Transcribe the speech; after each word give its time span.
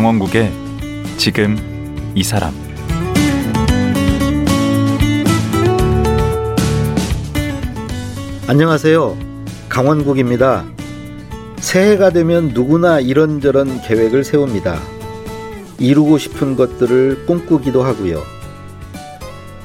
강원국의 0.00 0.50
지금 1.18 1.58
이 2.14 2.22
사람 2.22 2.54
안녕하세요. 8.46 9.18
강원국입니다. 9.68 10.64
새해가 11.58 12.12
되면 12.12 12.48
누구나 12.48 12.98
이런저런 12.98 13.82
계획을 13.82 14.24
세웁니다. 14.24 14.80
이루고 15.78 16.16
싶은 16.16 16.56
것들을 16.56 17.26
꿈꾸기도 17.26 17.82
하고요. 17.82 18.22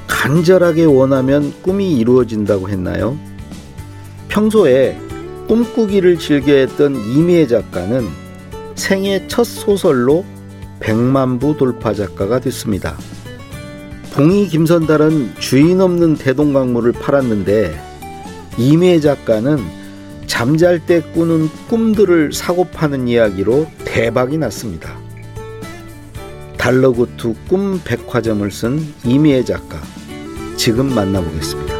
간절하게 0.06 0.84
원하면 0.84 1.54
꿈이 1.62 1.96
이루어진다고 1.96 2.68
했나요? 2.68 3.16
평소에 4.28 4.98
꿈꾸기를 5.48 6.18
즐겨 6.18 6.52
했던 6.52 6.94
이미애 6.94 7.46
작가는 7.46 8.25
생애 8.76 9.26
첫 9.26 9.44
소설로 9.44 10.24
백만부 10.80 11.56
돌파 11.56 11.92
작가가 11.92 12.38
됐습니다. 12.38 12.96
봉이 14.12 14.48
김선달은 14.48 15.34
주인 15.38 15.80
없는 15.80 16.14
대동강물을 16.14 16.92
팔았는데 16.92 17.78
이미애 18.56 19.00
작가는 19.00 19.58
잠잘 20.26 20.86
때 20.86 21.00
꾸는 21.00 21.48
꿈들을 21.68 22.32
사고 22.32 22.64
파는 22.64 23.08
이야기로 23.08 23.66
대박이 23.84 24.38
났습니다. 24.38 24.96
달러구투 26.56 27.34
꿈 27.48 27.80
백화점을 27.84 28.50
쓴 28.50 28.80
이미애 29.04 29.44
작가 29.44 29.80
지금 30.56 30.94
만나보겠습니다. 30.94 31.75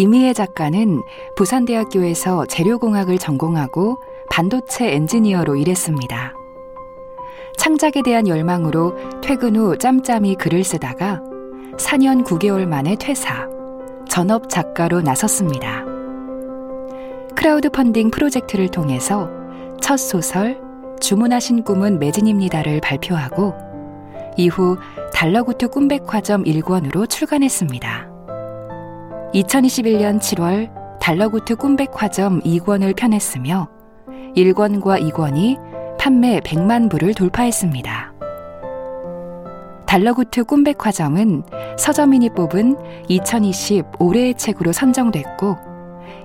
이미애 0.00 0.32
작가는 0.32 1.02
부산대학교에서 1.36 2.46
재료공학을 2.46 3.18
전공하고 3.18 3.98
반도체 4.30 4.94
엔지니어로 4.94 5.56
일했습니다. 5.56 6.32
창작에 7.58 8.00
대한 8.02 8.26
열망으로 8.26 8.96
퇴근 9.20 9.56
후 9.56 9.76
짬짬이 9.76 10.36
글을 10.36 10.64
쓰다가 10.64 11.20
4년 11.76 12.24
9개월 12.24 12.66
만에 12.66 12.96
퇴사, 12.96 13.46
전업 14.08 14.48
작가로 14.48 15.02
나섰습니다. 15.02 15.84
크라우드 17.36 17.68
펀딩 17.68 18.10
프로젝트를 18.10 18.68
통해서 18.68 19.28
첫 19.82 19.98
소설 19.98 20.58
주문하신 21.00 21.62
꿈은 21.62 21.98
매진입니다를 21.98 22.80
발표하고 22.80 23.52
이후 24.38 24.78
달러구트 25.12 25.68
꿈백화점 25.68 26.44
1권으로 26.44 27.06
출간했습니다. 27.06 28.09
2021년 29.34 30.18
7월 30.18 30.68
달러구트 30.98 31.54
꿈백화점 31.54 32.40
2권을 32.40 32.96
펴냈으며 32.96 33.68
1권과 34.34 35.00
2권이 35.12 35.96
판매 35.98 36.40
100만 36.40 36.90
부를 36.90 37.14
돌파했습니다. 37.14 38.12
달러구트 39.86 40.44
꿈백화점은 40.44 41.44
서점인이 41.78 42.30
뽑은 42.30 42.76
2020 43.08 43.84
올해의 44.00 44.34
책으로 44.34 44.72
선정됐고 44.72 45.56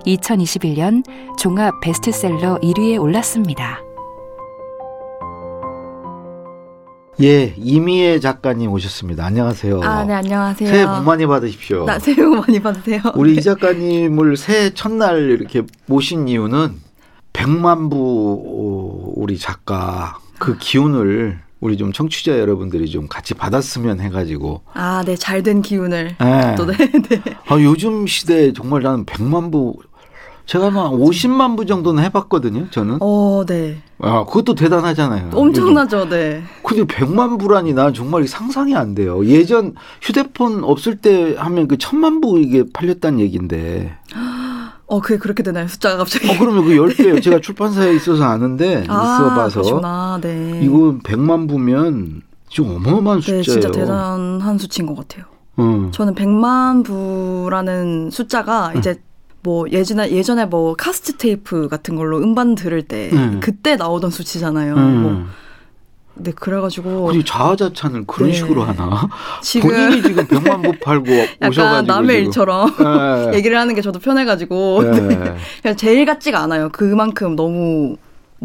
2021년 0.04 1.04
종합 1.38 1.78
베스트셀러 1.80 2.58
1위에 2.60 3.00
올랐습니다. 3.00 3.85
예, 7.22 7.54
이미애 7.56 8.20
작가님 8.20 8.70
오셨습니다. 8.72 9.24
안녕하세요. 9.24 9.80
아, 9.82 10.04
네, 10.04 10.12
안녕하세요. 10.12 10.68
새해 10.68 10.86
복 10.86 11.02
많이 11.04 11.26
받으십시오. 11.26 11.84
나 11.86 11.98
새해 11.98 12.16
복 12.16 12.36
많이 12.40 12.60
받으세요. 12.60 13.00
우리 13.16 13.32
네. 13.32 13.38
이 13.38 13.42
작가님을 13.42 14.36
새해 14.36 14.70
첫날 14.74 15.30
이렇게 15.30 15.62
모신 15.86 16.28
이유는 16.28 16.74
백만부 17.32 19.14
우리 19.16 19.38
작가 19.38 20.18
그 20.38 20.58
기운을 20.58 21.38
우리 21.60 21.78
좀 21.78 21.90
청취자 21.90 22.38
여러분들이 22.38 22.90
좀 22.90 23.08
같이 23.08 23.32
받았으면 23.32 24.00
해가지고. 24.00 24.60
아, 24.74 25.02
네, 25.06 25.16
잘 25.16 25.42
된 25.42 25.62
기운을. 25.62 26.16
네. 26.20 26.54
또 26.56 26.66
네, 26.66 26.76
네. 26.76 27.22
아, 27.48 27.54
요즘 27.58 28.06
시대에 28.06 28.52
정말 28.52 28.82
나는 28.82 29.06
백만부 29.06 29.76
제가 30.46 30.66
한 30.66 30.74
50만 30.74 31.56
부 31.56 31.66
정도는 31.66 32.02
해봤거든요. 32.04 32.70
저는. 32.70 32.98
어, 33.00 33.44
네. 33.46 33.82
아, 34.00 34.24
그것도 34.24 34.54
대단하잖아요. 34.54 35.30
엄청나죠, 35.34 36.08
네. 36.08 36.42
근데 36.62 36.84
100만 36.84 37.38
부라니 37.38 37.74
난 37.74 37.92
정말 37.92 38.26
상상이 38.28 38.74
안 38.74 38.94
돼요. 38.94 39.26
예전 39.26 39.74
휴대폰 40.00 40.62
없을 40.62 40.96
때 40.96 41.34
하면 41.36 41.66
그 41.66 41.76
천만 41.78 42.20
부 42.20 42.38
이게 42.38 42.64
팔렸다는 42.72 43.18
얘기인데. 43.20 43.96
어, 44.86 45.00
그게 45.00 45.18
그렇게 45.18 45.42
되나요? 45.42 45.66
숫자가 45.66 45.96
갑자기. 45.96 46.28
어, 46.30 46.34
그러면 46.38 46.64
그 46.64 46.70
10배 46.70 47.20
제가 47.22 47.40
출판사에 47.40 47.92
있어서 47.96 48.22
아는데 48.24 48.84
아, 48.86 49.16
있어봐서. 49.18 49.60
그러시구나. 49.62 50.18
네. 50.22 50.60
이거 50.62 50.96
100만 51.02 51.48
부면 51.48 52.22
좀 52.48 52.76
어마어마한 52.76 53.20
숫자예요. 53.20 53.42
네, 53.42 53.50
진짜 53.50 53.70
대단한 53.72 54.58
수치인 54.58 54.86
것 54.86 54.94
같아요. 54.94 55.24
어. 55.56 55.90
저는 55.92 56.14
100만 56.14 56.84
부라는 56.84 58.10
숫자가 58.12 58.74
이제 58.74 59.00
뭐 59.46 59.64
예전에 59.70 60.10
예전에 60.10 60.44
뭐 60.44 60.74
카스트 60.74 61.16
테이프 61.16 61.68
같은 61.68 61.94
걸로 61.94 62.18
음반 62.18 62.56
들을 62.56 62.82
때 62.82 63.10
음. 63.12 63.38
그때 63.40 63.76
나오던 63.76 64.10
수치잖아요. 64.10 64.74
음. 64.74 65.02
뭐. 65.02 65.24
네, 66.18 66.32
그래가지고 66.32 67.06
그리고 67.06 67.22
자화자찬을 67.22 68.04
그런 68.08 68.30
네. 68.30 68.34
식으로 68.34 68.64
하나? 68.64 69.06
지금 69.42 69.68
본인이 69.70 70.02
지금 70.02 70.26
100만 70.26 70.64
부 70.64 70.72
팔고 70.82 71.12
약간 71.42 71.50
오셔가지고 71.50 71.92
남의 71.92 72.08
지금. 72.16 72.24
일처럼 72.26 72.74
네. 73.30 73.36
얘기를 73.38 73.56
하는 73.56 73.74
게 73.76 73.82
저도 73.82 74.00
편해가지고 74.00 74.82
네. 74.82 75.34
그냥 75.62 75.76
제일 75.76 76.04
같지가 76.06 76.40
않아요. 76.40 76.70
그만큼 76.72 77.36
너무 77.36 77.96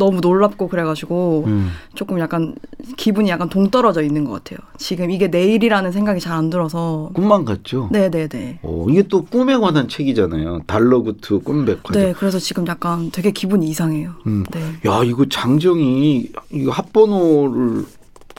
너무 0.02 0.20
놀랍고 0.20 0.68
그래가지고 0.68 1.44
음. 1.46 1.70
조금 1.94 2.20
약간 2.20 2.56
기분이 2.98 3.30
약간 3.30 3.50
동떨어져 3.50 4.02
있는 4.02 4.24
것 4.26 4.32
같아요. 4.32 4.58
지금 4.80 5.12
이게 5.12 5.28
내일이라는 5.28 5.92
생각이 5.92 6.20
잘 6.20 6.32
안 6.32 6.50
들어서. 6.50 7.12
꿈만 7.14 7.44
같죠? 7.46 7.90
네네네. 7.92 8.60
어, 8.64 8.86
이게 8.90 9.04
또 9.04 9.24
꿈에 9.26 9.56
관한 9.58 9.88
책이잖아요. 9.90 10.62
달러구트 10.66 11.40
꿈백화점. 11.40 11.92
네, 12.02 12.14
그래서 12.14 12.40
지금 12.40 12.66
약간 12.68 13.12
되게 13.12 13.32
기분이 13.32 13.68
이상해요. 13.68 14.14
음. 14.26 14.44
네. 14.52 14.62
야, 14.90 15.02
이거 15.04 15.26
장정이 15.30 16.30
이거 16.52 16.72
합번호를 16.72 17.86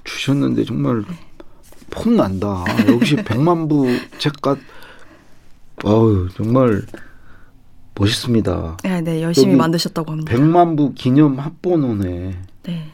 주셨는데 0.05 0.65
정말 0.65 1.05
폼 1.91 2.17
난다. 2.17 2.65
역시 2.89 3.15
백만 3.17 3.69
부 3.69 3.87
책같 4.19 4.59
어우, 5.85 6.29
정말 6.35 6.83
멋있습니다. 7.95 8.79
네, 8.85 9.01
네, 9.01 9.23
열심히 9.23 9.55
만드셨다고 9.55 10.13
합니다. 10.13 10.31
백만 10.33 10.77
부 10.77 10.93
기념 10.95 11.39
합번호네. 11.39 12.37
네. 12.65 12.85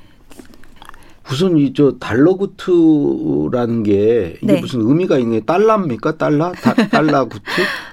우선 1.31 1.59
이 1.59 1.73
저 1.75 1.93
달러구트라는 1.99 3.83
게 3.83 4.39
이게 4.43 4.53
네. 4.55 4.61
무슨 4.61 4.81
의미가 4.81 5.19
있는 5.19 5.39
게 5.41 5.45
달러입니까? 5.45 6.17
달러? 6.17 6.53
다, 6.53 6.73
달러구트? 6.89 7.43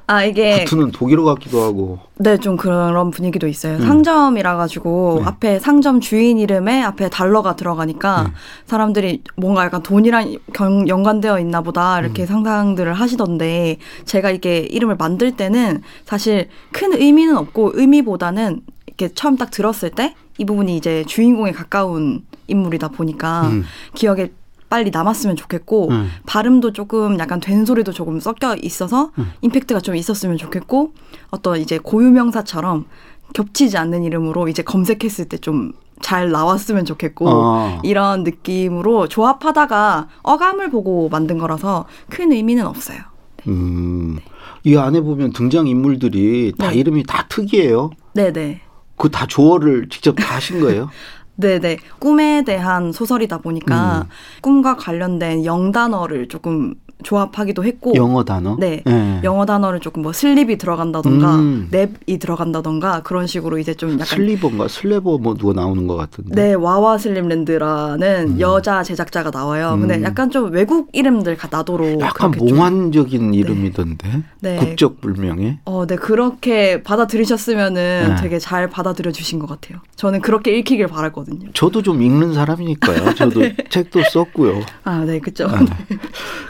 아, 0.07 0.23
이게 0.23 0.64
구트는 0.64 0.91
독일어 0.91 1.23
같기도 1.26 1.61
하고. 1.61 1.99
네, 2.17 2.37
좀 2.37 2.55
그런 2.55 3.11
분위기도 3.11 3.47
있어요. 3.47 3.76
음. 3.78 3.82
상점이라 3.82 4.55
가지고 4.55 5.17
네. 5.20 5.26
앞에 5.28 5.59
상점 5.59 5.99
주인 5.99 6.37
이름에 6.37 6.82
앞에 6.84 7.09
달러가 7.09 7.55
들어가니까 7.58 8.23
네. 8.23 8.29
사람들이 8.66 9.23
뭔가 9.35 9.66
약간 9.66 9.84
돈이랑 9.84 10.37
경- 10.53 10.87
연관되어 10.87 11.40
있나 11.40 11.61
보다 11.61 11.99
이렇게 11.99 12.23
음. 12.23 12.28
상상들을 12.28 12.93
하시던데 12.93 13.78
제가 14.05 14.32
이게 14.32 14.59
이름을 14.59 14.96
만들 14.97 15.35
때는 15.35 15.82
사실 16.05 16.47
큰 16.72 16.93
의미는 16.93 17.35
없고 17.35 17.72
의미보다는 17.76 18.61
이렇게 18.87 19.09
처음 19.14 19.35
딱 19.35 19.52
들었을 19.52 19.91
때 19.91 20.16
이 20.37 20.43
부분이 20.43 20.76
이제 20.76 21.05
주인공에 21.08 21.53
가까운 21.53 22.20
인물이다 22.47 22.90
보니까 22.90 23.47
음. 23.47 23.64
기억에 23.94 24.32
빨리 24.70 24.90
남았으면 24.90 25.36
좋겠고 25.36 25.90
음. 25.90 26.09
발음도 26.26 26.74
조금 26.74 27.20
약간 27.20 27.40
된소리도 27.40 27.92
조금 27.92 28.20
섞여 28.20 28.56
있어서 28.62 29.12
음. 29.18 29.32
임팩트가 29.42 29.80
좀 29.82 29.96
있었으면 29.96 30.38
좋겠고 30.38 30.94
어떤 31.32 31.59
이제 31.59 31.78
고유명사처럼 31.78 32.86
겹치지 33.34 33.78
않는 33.78 34.03
이름으로 34.03 34.47
이제 34.47 34.64
검색했을 34.64 35.26
때 35.26 35.38
좀 35.38 35.74
잘 36.02 36.30
나왔으면 36.30 36.86
좋겠고 36.86 37.30
아. 37.30 37.80
이런 37.84 38.24
느낌으로 38.24 39.08
조합하다가 39.08 40.09
어감을 40.24 40.70
보고 40.70 41.08
만든 41.09 41.38
거라서 41.38 41.86
큰 42.09 42.32
의미는 42.34 42.66
없어요. 42.66 43.00
음. 43.47 44.20
이 44.64 44.76
안에 44.76 45.02
보면 45.02 45.32
등장 45.32 45.68
인물들이 45.68 46.52
다 46.58 46.70
네. 46.72 46.76
이름이 46.76 47.03
다 47.03 47.26
특이해요. 47.30 47.92
네네. 48.14 48.62
그 48.97 49.09
다 49.09 49.26
조어를 49.26 49.88
직접 49.90 50.16
다 50.16 50.36
하신 50.36 50.59
거예요? 50.59 50.90
네네. 51.35 51.78
꿈에 51.99 52.43
대한 52.43 52.91
소설이다 52.91 53.40
보니까 53.40 54.03
음. 54.05 54.09
꿈과 54.41 54.78
관련된 54.78 55.46
영단어를 55.46 56.28
조금 56.28 56.76
조합하기도 57.03 57.64
했고 57.64 57.94
영어 57.96 58.24
단어. 58.24 58.56
네. 58.59 58.82
예. 58.88 59.22
영어 59.24 59.46
단어를 59.46 59.80
조금 59.80 60.02
뭐 60.02 60.14
슬립이 60.14 60.58
들어간다던가 60.58 61.36
음. 61.36 61.70
랩이 61.72 62.20
들어간다던가 62.20 63.02
그런 63.03 63.28
식으로 63.28 63.58
이제 63.58 63.74
좀 63.74 63.94
약간 63.94 64.06
슬리버인가 64.06 64.68
슬레버 64.68 65.18
뭐 65.18 65.36
누가 65.36 65.53
나오는 65.53 65.88
것 65.88 65.96
같은데. 65.96 66.36
네 66.36 66.53
와와 66.53 66.97
슬림랜드라는 66.97 68.40
여자 68.40 68.84
제작자가 68.84 69.32
나와요. 69.32 69.78
근데 69.80 69.97
음. 69.97 70.03
약간 70.03 70.30
좀 70.30 70.52
외국 70.52 70.90
이름들 70.94 71.38
가 71.38 71.47
나도록 71.52 72.00
약간 72.02 72.32
몽환적인 72.32 73.34
이름이던데. 73.34 74.24
네. 74.42 74.58
국적 74.58 75.02
불명예. 75.02 75.59
어, 75.66 75.86
네 75.86 75.96
그렇게 75.96 76.82
받아들이셨으면은 76.84 78.16
네. 78.16 78.16
되게 78.22 78.40
잘 78.40 78.70
받아들여 78.70 79.12
주신 79.12 79.40
것 79.40 79.47
같아요. 79.47 79.80
저는 79.96 80.22
그렇게 80.22 80.58
읽히길 80.58 80.88
바랐거든요. 80.88 81.50
저도 81.53 81.82
좀 81.82 82.02
읽는 82.02 82.34
사람이니까요. 82.34 83.14
저도 83.16 83.42
책도 83.70 84.02
썼고요. 84.12 84.62
아, 84.84 85.03
네, 85.06 85.20
그죠. 85.20 85.47
아, 85.47 85.59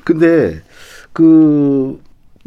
근데 0.04 0.35
그 1.14 2.00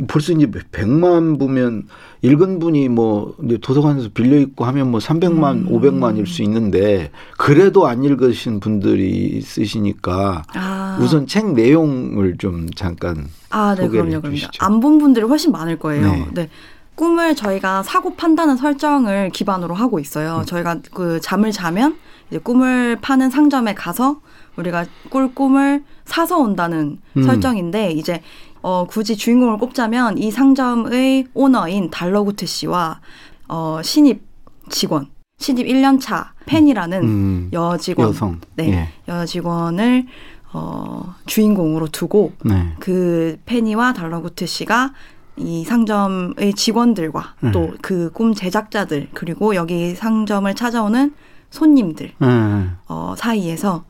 벌써 0.06 0.32
이제 0.32 0.46
100만 0.46 1.38
부면 1.40 1.88
읽은 2.22 2.58
분이 2.60 2.88
뭐 2.88 3.34
도서관에서 3.62 4.10
빌려 4.14 4.36
읽고 4.38 4.64
하면 4.66 4.90
뭐 4.90 5.00
300만, 5.00 5.52
음. 5.52 5.68
500만일 5.70 6.26
수 6.26 6.42
있는데 6.42 7.10
그래도 7.36 7.86
안 7.86 8.04
읽으신 8.04 8.60
분들이 8.60 9.08
있으시니까 9.38 10.42
아, 10.54 10.98
우선 11.00 11.26
책 11.26 11.52
내용을 11.52 12.36
좀 12.38 12.68
잠깐 12.76 13.26
아, 13.50 13.74
네, 13.76 13.82
소개를 13.84 14.06
그럼요, 14.06 14.20
그럼요. 14.22 14.38
안 14.60 14.80
본 14.80 14.98
분들이 14.98 15.24
훨씬 15.26 15.50
많을 15.52 15.78
거예요. 15.78 16.02
네. 16.12 16.26
네. 16.32 16.48
꿈을 16.94 17.34
저희가 17.36 17.82
사고 17.84 18.14
판다는 18.16 18.56
설정을 18.56 19.30
기반으로 19.30 19.74
하고 19.74 19.96
음. 19.96 20.00
있어요. 20.00 20.42
저희가 20.46 20.78
그 20.92 21.20
잠을 21.20 21.52
자면 21.52 21.96
이제 22.30 22.38
꿈을 22.38 22.98
파는 23.00 23.30
상점에 23.30 23.74
가서 23.74 24.20
우리가 24.56 24.84
꿀 25.08 25.32
꿈을 25.34 25.82
사서 26.08 26.38
온다는 26.38 26.98
음. 27.16 27.22
설정인데 27.22 27.92
이제 27.92 28.22
어 28.62 28.86
굳이 28.88 29.16
주인공을 29.16 29.58
꼽자면 29.58 30.18
이 30.18 30.30
상점의 30.30 31.26
오너인 31.34 31.90
달러구트 31.90 32.46
씨와 32.46 33.00
어 33.46 33.80
신입 33.84 34.22
직원, 34.70 35.08
신입 35.38 35.66
1년 35.66 36.00
차 36.00 36.32
팬이라는 36.46 37.02
음, 37.02 37.50
여직원, 37.52 38.08
여성. 38.08 38.40
네, 38.56 38.70
예. 38.72 38.88
여직원을 39.06 40.06
어 40.52 41.14
주인공으로 41.26 41.88
두고 41.88 42.32
네. 42.44 42.74
그 42.80 43.38
페니와 43.44 43.92
달러구트 43.92 44.46
씨가 44.46 44.92
이 45.36 45.64
상점의 45.64 46.54
직원들과 46.54 47.34
음. 47.44 47.52
또그 47.52 48.10
꿈 48.12 48.34
제작자들 48.34 49.08
그리고 49.12 49.54
여기 49.54 49.94
상점을 49.94 50.52
찾아오는 50.54 51.12
손님들 51.50 52.12
예. 52.22 52.68
어, 52.88 53.14
사이에서 53.16 53.84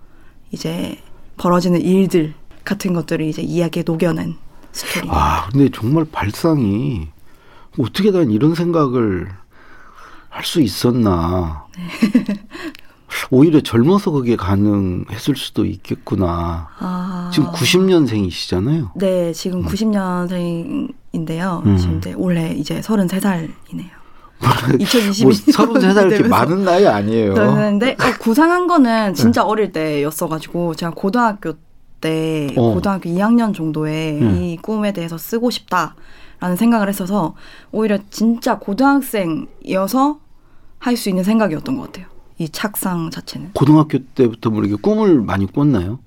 이제 0.50 0.98
벌어지는 1.38 1.80
일들 1.80 2.34
같은 2.64 2.92
것들을 2.92 3.24
이제 3.24 3.42
이야기에 3.42 3.84
녹여낸 3.86 4.36
스토리. 4.72 5.08
아, 5.10 5.48
근데 5.50 5.70
정말 5.70 6.04
발상이 6.04 7.08
어떻게 7.78 8.10
난 8.10 8.30
이런 8.30 8.54
생각을 8.54 9.28
할 10.38 10.44
수 10.44 10.60
있었나. 10.60 11.66
네. 11.76 11.88
오히려 13.30 13.60
젊어서 13.60 14.10
그게 14.10 14.36
가능했을 14.36 15.34
수도 15.34 15.64
있겠구나. 15.64 16.68
아, 16.78 17.30
지금 17.32 17.50
90년생이시잖아요. 17.50 18.90
네, 18.96 19.32
지금 19.32 19.64
90년생인데요. 19.64 21.66
음. 21.66 21.76
지금 21.76 21.98
이제 21.98 22.12
올해 22.14 22.52
이제 22.52 22.80
33살이네요. 22.80 23.98
뭐 24.40 24.50
2022년 24.78 25.52
33살 25.52 26.12
이렇게 26.12 26.28
많은 26.28 26.64
나이 26.64 26.86
아니에요. 26.86 27.34
근데 27.34 27.92
어, 27.92 28.18
구상한 28.20 28.66
거는 28.66 29.14
진짜 29.14 29.44
어릴 29.44 29.72
때였어가지고 29.72 30.74
제가 30.74 30.92
고등학교 30.94 31.54
때 32.00 32.48
어. 32.56 32.74
고등학교 32.74 33.10
2학년 33.10 33.54
정도에 33.54 34.18
음. 34.20 34.36
이 34.36 34.56
꿈에 34.56 34.92
대해서 34.92 35.18
쓰고 35.18 35.50
싶다라는 35.50 36.56
생각을 36.56 36.88
했어서 36.88 37.34
오히려 37.72 37.98
진짜 38.10 38.58
고등학생이어서 38.58 40.20
할 40.78 40.96
수 40.96 41.08
있는 41.08 41.24
생각이었던 41.24 41.76
것 41.76 41.86
같아요. 41.86 42.06
이 42.38 42.48
착상 42.50 43.10
자체는. 43.10 43.50
고등학교 43.54 43.98
때부터 44.14 44.50
뭐 44.50 44.62
이렇게 44.62 44.80
꿈을 44.80 45.20
많이 45.20 45.50
꿨나요? 45.50 45.98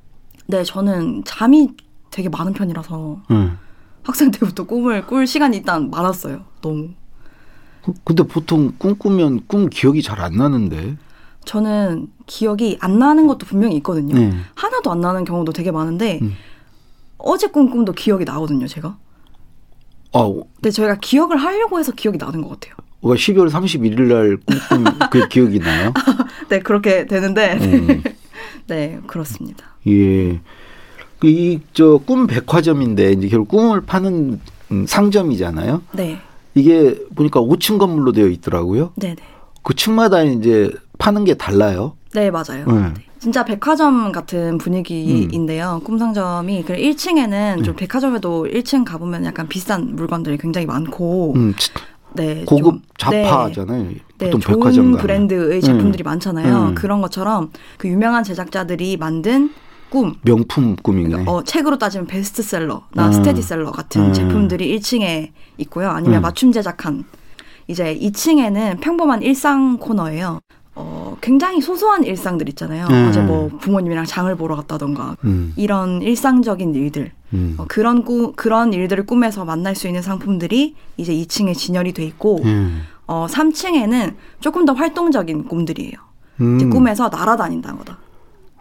네, 0.48 0.64
저는 0.64 1.24
잠이 1.26 1.72
되게 2.10 2.30
많은 2.30 2.54
편이라서 2.54 3.20
응. 3.32 3.58
학생 4.04 4.32
때부터 4.32 4.64
꿈을 4.64 5.06
꿀 5.06 5.28
시간이 5.28 5.58
일단 5.58 5.90
많았어요. 5.90 6.46
너무. 6.62 6.90
그- 7.84 7.94
근데 8.04 8.24
보통 8.24 8.74
꿈 8.78 8.96
꾸면 8.98 9.42
꿈 9.48 9.70
기억이 9.70 10.02
잘 10.02 10.20
안 10.22 10.34
나는데. 10.34 10.98
저는 11.46 12.08
기억이 12.28 12.78
안 12.82 13.00
나는 13.00 13.26
것도 13.28 13.46
분명히 13.48 13.76
있거든요. 13.78 14.16
네. 14.16 14.32
하나도 14.56 14.92
안 14.92 15.02
나는 15.02 15.24
경우도 15.26 15.54
되게 15.54 15.72
많은데 15.72 16.20
음. 16.22 16.34
어제 17.18 17.48
꾼 17.48 17.70
꿈도 17.72 17.94
기억이 17.94 18.26
나거든요, 18.26 18.68
제가. 18.68 18.98
아, 20.14 20.34
근데 20.56 20.70
저희가 20.72 20.98
기억을 21.00 21.38
하려고 21.38 21.80
해서 21.80 21.92
기억이 21.94 22.18
나는 22.18 22.42
것 22.42 22.50
같아요. 22.60 22.76
12월 23.02 23.50
31일 23.50 24.02
날 24.02 24.38
꿈꾼 24.38 25.00
그 25.10 25.28
기억이 25.30 25.60
나요? 25.60 25.94
네, 26.50 26.60
그렇게 26.60 27.06
되는데 27.08 27.58
음. 27.60 28.04
네, 28.68 29.00
그렇습니다. 29.08 29.66
예. 29.88 30.40
그 31.20 31.28
이저 31.28 32.00
꿈 32.06 32.28
백화점인데 32.28 33.14
이제 33.14 33.28
결국 33.30 33.48
꿈을 33.50 33.82
파는 33.82 34.40
음, 34.72 34.86
상점이잖아요. 34.88 35.82
네, 35.94 36.20
이게 36.54 36.96
보니까 37.16 37.42
5층 37.42 37.78
건물로 37.78 38.12
되어 38.12 38.28
있더라고요. 38.28 38.92
네, 38.96 39.10
네. 39.16 39.24
그 39.64 39.74
층마다 39.76 40.24
이제 40.24 40.72
파는 40.98 41.24
게 41.24 41.36
달라요. 41.36 41.96
네, 42.14 42.30
맞아요. 42.30 42.66
네. 42.68 42.74
네. 42.74 42.94
진짜 43.20 43.46
백화점 43.46 44.12
같은 44.12 44.58
분위기인데요. 44.58 45.80
꿈상점이 45.86 46.64
그 46.64 46.74
1층에는 46.74 47.64
좀 47.64 47.76
백화점에도 47.76 48.48
1층 48.52 48.84
가보면 48.84 49.26
약간 49.26 49.48
비싼 49.48 49.96
물건들이 49.96 50.38
굉장히 50.40 50.66
많고, 50.66 51.34
음, 51.36 51.54
치- 51.56 51.70
네, 52.14 52.44
고급 52.46 52.74
좀- 52.74 52.82
잡화잖아요. 52.98 53.84
네, 54.18 54.26
보통 54.26 54.40
좋은 54.42 54.60
백화점. 54.60 54.98
브랜드의 54.98 55.62
제품들이 55.62 56.04
많잖아요. 56.04 56.70
음. 56.70 56.76
그런 56.76 57.02
것처럼 57.02 57.52
그 57.78 57.88
유명한 57.88 58.24
제작자들이 58.24 58.98
만든 58.98 59.52
꿈, 59.92 60.16
명품 60.22 60.78
꿈이네. 60.78 61.26
어, 61.28 61.44
책으로 61.44 61.78
따지면 61.78 62.08
베스트셀러나 62.08 62.80
음. 62.98 63.12
스테디셀러 63.12 63.72
같은 63.72 64.06
음. 64.06 64.14
제품들이 64.14 64.80
1층에 64.80 65.32
있고요. 65.58 65.90
아니면 65.90 66.20
음. 66.20 66.22
맞춤 66.22 66.54
제작한 66.54 67.04
이제 67.68 67.98
2층에는 68.00 68.80
평범한 68.80 69.22
일상 69.22 69.78
코너예요. 69.78 70.40
어, 70.76 71.18
굉장히 71.20 71.60
소소한 71.60 72.06
일상들 72.06 72.48
있잖아요. 72.50 72.88
음. 72.90 73.08
어제 73.10 73.22
뭐 73.22 73.50
부모님이랑 73.60 74.06
장을 74.06 74.34
보러 74.36 74.56
갔다던가 74.56 75.18
음, 75.26 75.52
이런 75.58 76.02
일상적인 76.02 76.74
일들 76.74 77.12
음. 77.34 77.56
어, 77.58 77.66
그런 77.68 78.06
꾸, 78.06 78.32
그런 78.38 78.72
일들을 78.72 79.06
꿈에서 79.06 79.44
만날 79.44 79.76
수 79.76 79.88
있는 79.88 80.02
상품들이 80.02 80.76
이제 80.96 81.14
2층에 81.14 81.54
진열이 81.54 81.92
돼 81.92 82.06
있고 82.06 82.40
음. 82.46 82.84
어, 83.08 83.28
3층에는 83.30 84.16
조금 84.40 84.64
더 84.64 84.72
활동적인 84.72 85.50
꿈들이에요. 85.50 85.92
음. 86.40 86.56
이제 86.56 86.66
꿈에서 86.68 87.10
날아다닌다거나. 87.10 87.98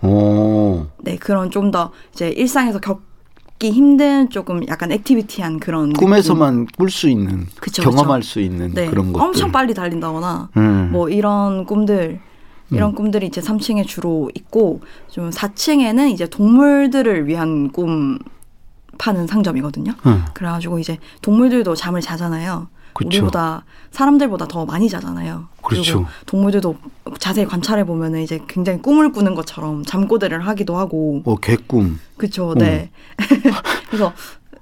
오. 0.03 0.87
네, 0.99 1.17
그런 1.17 1.51
좀 1.51 1.71
더 1.71 1.93
이제 2.13 2.31
일상에서 2.31 2.81
겪기 2.81 3.71
힘든 3.71 4.29
조금 4.31 4.67
약간 4.69 4.91
activity한 4.93 5.61
그런 5.61 5.93
꿈에서만 5.93 6.67
꿀 6.77 6.91
수 6.91 7.09
있는 7.09 7.47
그쵸, 7.61 7.83
경험할 7.83 8.21
그쵸. 8.21 8.31
수 8.33 8.41
있는? 8.41 8.73
네, 8.75 8.87
그런 8.89 9.13
것들. 9.13 9.25
엄청 9.27 9.53
빨리 9.53 9.75
달린다거나 9.75 10.49
음. 10.57 10.89
뭐 10.93 11.09
이런 11.09 11.65
꿈들 11.65 12.19
이런 12.73 12.95
꿈들이 12.95 13.27
이제 13.27 13.41
3층에 13.41 13.85
주로 13.87 14.31
있고 14.35 14.81
좀 15.09 15.31
4층에는 15.31 16.09
이제 16.11 16.27
동물들을 16.29 17.27
위한 17.27 17.71
꿈 17.73 18.19
파는 18.99 19.27
상점이거든요. 19.27 19.93
음. 20.07 20.25
그래가지고 20.35 20.79
이제 20.79 20.99
동물들도 21.23 21.75
잠을 21.75 22.01
자잖아요. 22.01 22.69
그쵸. 22.93 23.09
우리보다 23.09 23.65
사람들보다 23.91 24.47
더 24.49 24.65
많이 24.67 24.89
자잖아요. 24.89 25.49
그렇죠. 25.63 25.99
리고 26.01 26.09
동물들도 26.27 26.77
자세히 27.19 27.47
관찰해 27.47 27.85
보면 27.85 28.15
은 28.15 28.23
이제 28.23 28.41
굉장히 28.49 28.81
꿈을 28.81 29.13
꾸는 29.13 29.35
것처럼 29.35 29.85
잠꼬대를 29.85 30.47
하기도 30.47 30.77
하고 30.77 31.23
어, 31.25 31.37
개꿈. 31.37 31.99
그쵸, 32.17 32.55
네. 32.57 32.91
그래서 33.91 34.13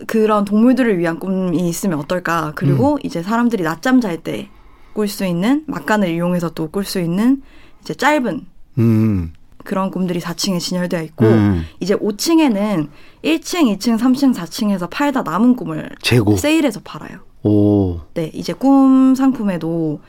그런 0.07 0.45
동물들을 0.45 0.99
위한 0.99 1.19
꿈이 1.19 1.69
있으면 1.69 1.99
어떨까. 1.99 2.53
그리고 2.55 2.95
음. 2.95 2.99
이제 3.03 3.23
사람들이 3.23 3.63
낮잠 3.63 4.01
잘 4.01 4.23
때 4.23 4.49
꿀 4.95 5.07
수 5.07 5.25
있는 5.25 5.63
막간을 5.69 6.09
이용해서 6.09 6.51
또 6.51 6.67
꿀 6.69 6.85
수 6.85 6.99
있는 7.01 7.41
이제 7.83 7.95
짧은 7.95 8.47
음. 8.79 9.33
그런 9.63 9.91
꿈들이 9.93 10.19
4층에 10.19 10.59
진열되어 10.59 11.03
있고 11.03 11.25
음. 11.27 11.65
이제 11.79 11.95
5층에는 11.95 12.89
1층, 13.23 13.77
2층, 13.79 13.97
3층, 13.99 14.35
4층에서 14.35 14.89
팔다 14.91 15.23
남은 15.23 15.55
꿈을 15.55 15.91
재고. 16.03 16.37
세일해서 16.37 16.81
팔아요. 16.83 17.21
오. 17.43 18.01
네, 18.15 18.31
이제 18.35 18.53
꿈 18.53 19.15
상품에도 19.15 20.01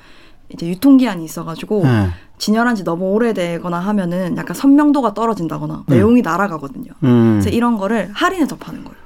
이제 0.50 0.68
유통기한이 0.68 1.24
있어가지고 1.24 1.84
네. 1.84 2.10
진열한 2.38 2.76
지 2.76 2.84
너무 2.84 3.12
오래되거나 3.12 3.80
하면은 3.80 4.36
약간 4.38 4.56
선명도가 4.56 5.14
떨어진다거나 5.14 5.84
네. 5.88 5.96
내용이 5.98 6.22
날아가거든요. 6.22 6.92
음. 7.04 7.40
그래서 7.40 7.50
이런 7.50 7.78
거를 7.78 8.10
할인해서 8.14 8.58
파는 8.58 8.84
거예요. 8.84 8.98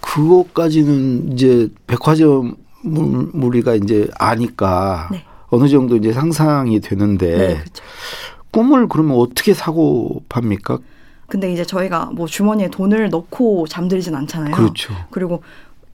그것까지는 0.00 1.32
이제 1.32 1.68
백화점 1.86 2.56
물, 2.82 3.30
우리가 3.32 3.74
이제 3.74 4.08
아니까 4.18 5.08
네. 5.10 5.24
어느 5.48 5.68
정도 5.68 5.96
이제 5.96 6.12
상상이 6.12 6.80
되는데 6.80 7.36
네, 7.36 7.54
그렇죠. 7.54 7.84
꿈을 8.50 8.88
그러면 8.88 9.16
어떻게 9.16 9.54
사고 9.54 10.22
팝니까? 10.28 10.78
근데 11.26 11.50
이제 11.50 11.64
저희가 11.64 12.10
뭐 12.12 12.26
주머니에 12.26 12.68
돈을 12.68 13.08
넣고 13.08 13.66
잠들진 13.66 14.14
않잖아요. 14.14 14.54
그렇죠. 14.54 14.92
그리고 15.10 15.42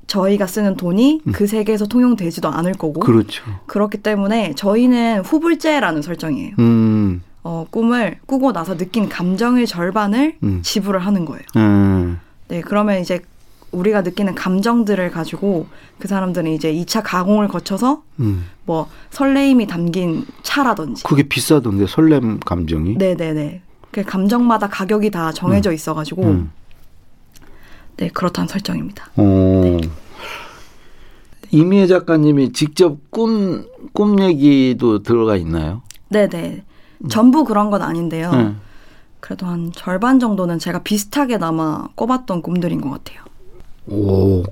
저희가 0.08 0.46
쓰는 0.46 0.74
돈이 0.76 1.20
음. 1.26 1.32
그 1.32 1.46
세계에서 1.46 1.86
통용되지도 1.86 2.48
않을 2.48 2.72
거고 2.72 3.00
그렇죠. 3.00 3.44
그렇기 3.66 3.98
때문에 3.98 4.54
저희는 4.54 5.20
후불제라는 5.20 6.02
설정이에요. 6.02 6.54
음, 6.58 7.22
어, 7.44 7.66
꿈을 7.70 8.18
꾸고 8.26 8.52
나서 8.52 8.76
느낀 8.76 9.08
감정의 9.08 9.66
절반을 9.66 10.36
음. 10.42 10.60
지불을 10.62 10.98
하는 11.00 11.24
거예요. 11.24 11.42
음, 11.56 12.18
네, 12.48 12.62
그러면 12.62 13.00
이제 13.00 13.20
우리가 13.70 14.00
느끼는 14.00 14.34
감정들을 14.34 15.10
가지고 15.10 15.66
그 15.98 16.08
사람들은 16.08 16.50
이제 16.52 16.72
2차 16.72 17.02
가공을 17.04 17.48
거쳐서 17.48 18.02
음. 18.20 18.46
뭐 18.64 18.88
설레임이 19.10 19.66
담긴 19.66 20.24
차라든지. 20.42 21.04
그게 21.04 21.22
비싸던데 21.22 21.86
설렘 21.86 22.40
감정이. 22.40 22.96
네 22.96 23.14
네 23.14 23.34
네. 23.34 23.60
그 23.90 24.02
감정마다 24.04 24.68
가격이 24.68 25.10
다 25.10 25.32
정해져 25.32 25.72
있어 25.72 25.92
가지고 25.94 26.22
음. 26.24 26.50
네 27.98 28.08
그렇다는 28.08 28.48
설정입니다. 28.48 29.10
어. 29.16 29.76
이미애 31.50 31.86
작가님이 31.86 32.52
직접 32.52 32.98
꿈, 33.10 33.66
꿈 33.92 34.20
얘기도 34.20 35.02
들어가 35.02 35.36
있나요? 35.36 35.82
네네. 36.08 36.64
전부 37.08 37.44
그런 37.44 37.70
건 37.70 37.82
아닌데요. 37.82 38.32
네. 38.32 38.54
그래도 39.20 39.46
한 39.46 39.72
절반 39.72 40.20
정도는 40.20 40.58
제가 40.58 40.82
비슷하게나마 40.82 41.88
꿔봤던 41.96 42.42
꿈들인 42.42 42.80
것 42.80 42.90
같아요. 42.90 43.22
오, 43.86 44.44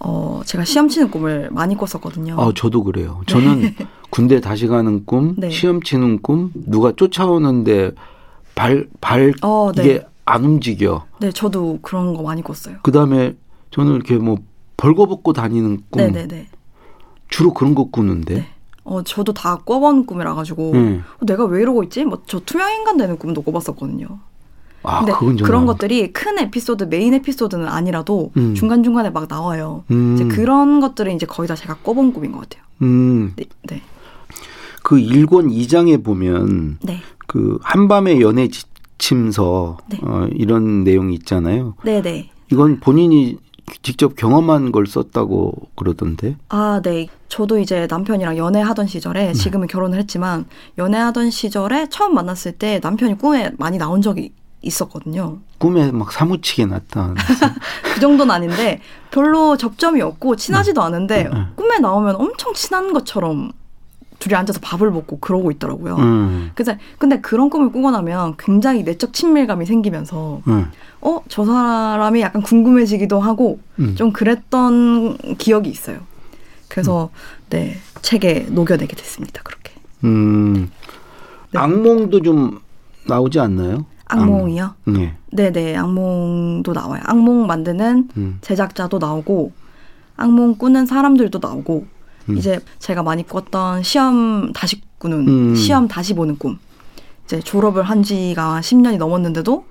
어, 0.00 0.40
제가 0.44 0.64
시험 0.64 0.88
치는 0.88 1.10
꿈을 1.10 1.50
많이 1.52 1.76
꿨었거든요. 1.76 2.40
아, 2.40 2.52
저도 2.54 2.82
그래요. 2.82 3.20
저는 3.26 3.74
군대 4.10 4.40
다시 4.40 4.66
가는 4.66 5.04
꿈, 5.06 5.34
네. 5.38 5.50
시험 5.50 5.82
치는 5.82 6.22
꿈, 6.22 6.50
누가 6.54 6.92
쫓아오는데 6.96 7.92
발, 8.54 8.88
발, 9.00 9.34
어, 9.42 9.70
네. 9.74 9.82
이게 9.82 10.06
안 10.32 10.44
움직여. 10.44 11.04
네, 11.20 11.30
저도 11.30 11.78
그런 11.82 12.14
거 12.14 12.22
많이 12.22 12.42
꿨어요. 12.42 12.76
그 12.82 12.90
다음에 12.90 13.36
저는 13.70 13.94
이렇게 13.94 14.16
뭐 14.16 14.38
벌거벗고 14.78 15.32
다니는 15.34 15.82
꿈, 15.90 16.02
네네네. 16.02 16.46
주로 17.28 17.52
그런 17.52 17.74
거 17.74 17.84
꾸는데. 17.90 18.34
네. 18.36 18.48
어, 18.84 19.02
저도 19.02 19.32
다 19.34 19.58
꿔본 19.64 20.06
꿈이라 20.06 20.34
가지고 20.34 20.72
음. 20.72 21.04
내가 21.20 21.44
왜 21.44 21.60
이러고 21.62 21.82
있지? 21.84 22.04
뭐 22.04 22.22
저 22.26 22.40
투명 22.40 22.72
인간 22.74 22.96
되는 22.96 23.16
꿈도 23.18 23.42
꿔봤었거든요. 23.42 24.06
아, 24.84 25.04
근데 25.04 25.12
그런 25.44 25.60
안- 25.60 25.66
것들이 25.66 26.12
큰 26.12 26.38
에피소드, 26.38 26.84
메인 26.84 27.14
에피소드는 27.14 27.68
아니라도 27.68 28.32
음. 28.36 28.54
중간 28.54 28.82
중간에 28.82 29.10
막 29.10 29.26
나와요. 29.28 29.84
음, 29.92 30.14
이제 30.14 30.24
그런 30.24 30.80
것들은 30.80 31.14
이제 31.14 31.26
거의 31.26 31.46
다 31.46 31.54
제가 31.54 31.76
꿔본 31.84 32.12
꿈인 32.12 32.32
것 32.32 32.40
같아요. 32.40 32.64
음, 32.82 33.32
네, 33.36 33.44
네, 33.68 33.80
그 34.82 34.98
일권 34.98 35.48
2장에 35.48 36.02
보면 36.02 36.78
네, 36.82 36.98
그 37.28 37.58
한밤의 37.62 38.20
연애 38.22 38.48
지 38.48 38.64
침서 39.02 39.78
네. 39.88 39.98
어, 40.02 40.28
이런 40.32 40.84
내용이 40.84 41.14
있잖아요. 41.16 41.74
네, 41.82 42.00
네. 42.00 42.30
이건 42.52 42.78
본인이 42.78 43.36
직접 43.82 44.14
경험한 44.14 44.70
걸 44.70 44.86
썼다고 44.86 45.70
그러던데. 45.74 46.36
아, 46.48 46.80
네. 46.84 47.08
저도 47.26 47.58
이제 47.58 47.88
남편이랑 47.90 48.36
연애하던 48.36 48.86
시절에 48.86 49.26
네. 49.26 49.32
지금은 49.32 49.66
결혼을 49.66 49.98
했지만 49.98 50.44
연애하던 50.78 51.30
시절에 51.30 51.88
처음 51.90 52.14
만났을 52.14 52.52
때 52.52 52.78
남편이 52.80 53.18
꿈에 53.18 53.50
많이 53.58 53.76
나온 53.76 54.02
적이 54.02 54.32
있었거든요. 54.60 55.38
꿈에 55.58 55.90
막 55.90 56.12
사무치게 56.12 56.66
나타나서. 56.66 57.46
그 57.94 58.00
정도는 58.00 58.32
아닌데 58.32 58.80
별로 59.10 59.56
접점이 59.56 60.00
없고 60.00 60.36
친하지도 60.36 60.80
않은데 60.80 61.24
네. 61.24 61.30
꿈에 61.56 61.80
나오면 61.80 62.14
엄청 62.14 62.54
친한 62.54 62.92
것처럼 62.92 63.50
둘이 64.22 64.36
앉아서 64.36 64.60
밥을 64.62 64.90
먹고 64.92 65.18
그러고 65.18 65.50
있더라고요. 65.50 65.96
음, 65.96 66.50
그래서 66.54 66.74
근데 66.98 67.20
그런 67.20 67.50
꿈을 67.50 67.72
꾸고 67.72 67.90
나면 67.90 68.34
굉장히 68.38 68.84
내적 68.84 69.12
친밀감이 69.12 69.66
생기면서 69.66 70.40
음, 70.46 70.70
어저 71.00 71.44
사람이 71.44 72.20
약간 72.20 72.40
궁금해지기도 72.42 73.18
하고 73.18 73.58
음. 73.80 73.96
좀 73.96 74.12
그랬던 74.12 75.36
기억이 75.38 75.68
있어요. 75.70 75.98
그래서 76.68 77.10
네 77.50 77.76
책에 78.00 78.46
녹여내게 78.48 78.94
됐습니다. 78.94 79.42
그렇게 79.42 79.72
음. 80.04 80.70
네. 81.50 81.58
악몽도 81.58 82.22
좀 82.22 82.60
나오지 83.08 83.40
않나요? 83.40 83.84
악몽이요? 84.06 84.64
악- 84.64 84.76
네. 84.84 85.16
네네 85.32 85.76
악몽도 85.76 86.72
나와요. 86.72 87.02
악몽 87.06 87.48
만드는 87.48 88.08
음. 88.16 88.38
제작자도 88.40 88.98
나오고 88.98 89.50
악몽 90.16 90.54
꾸는 90.54 90.86
사람들도 90.86 91.40
나오고 91.42 91.86
음. 92.28 92.36
이제 92.36 92.60
제가 92.78 93.02
많이 93.02 93.26
꿨던 93.26 93.82
시험 93.82 94.52
다시 94.52 94.80
꾸는 94.98 95.28
음. 95.28 95.54
시험 95.54 95.88
다시 95.88 96.14
보는 96.14 96.38
꿈 96.38 96.58
이제 97.24 97.40
졸업을 97.40 97.82
한 97.82 98.02
지가 98.02 98.60
10년이 98.60 98.98
넘었는데도 98.98 99.66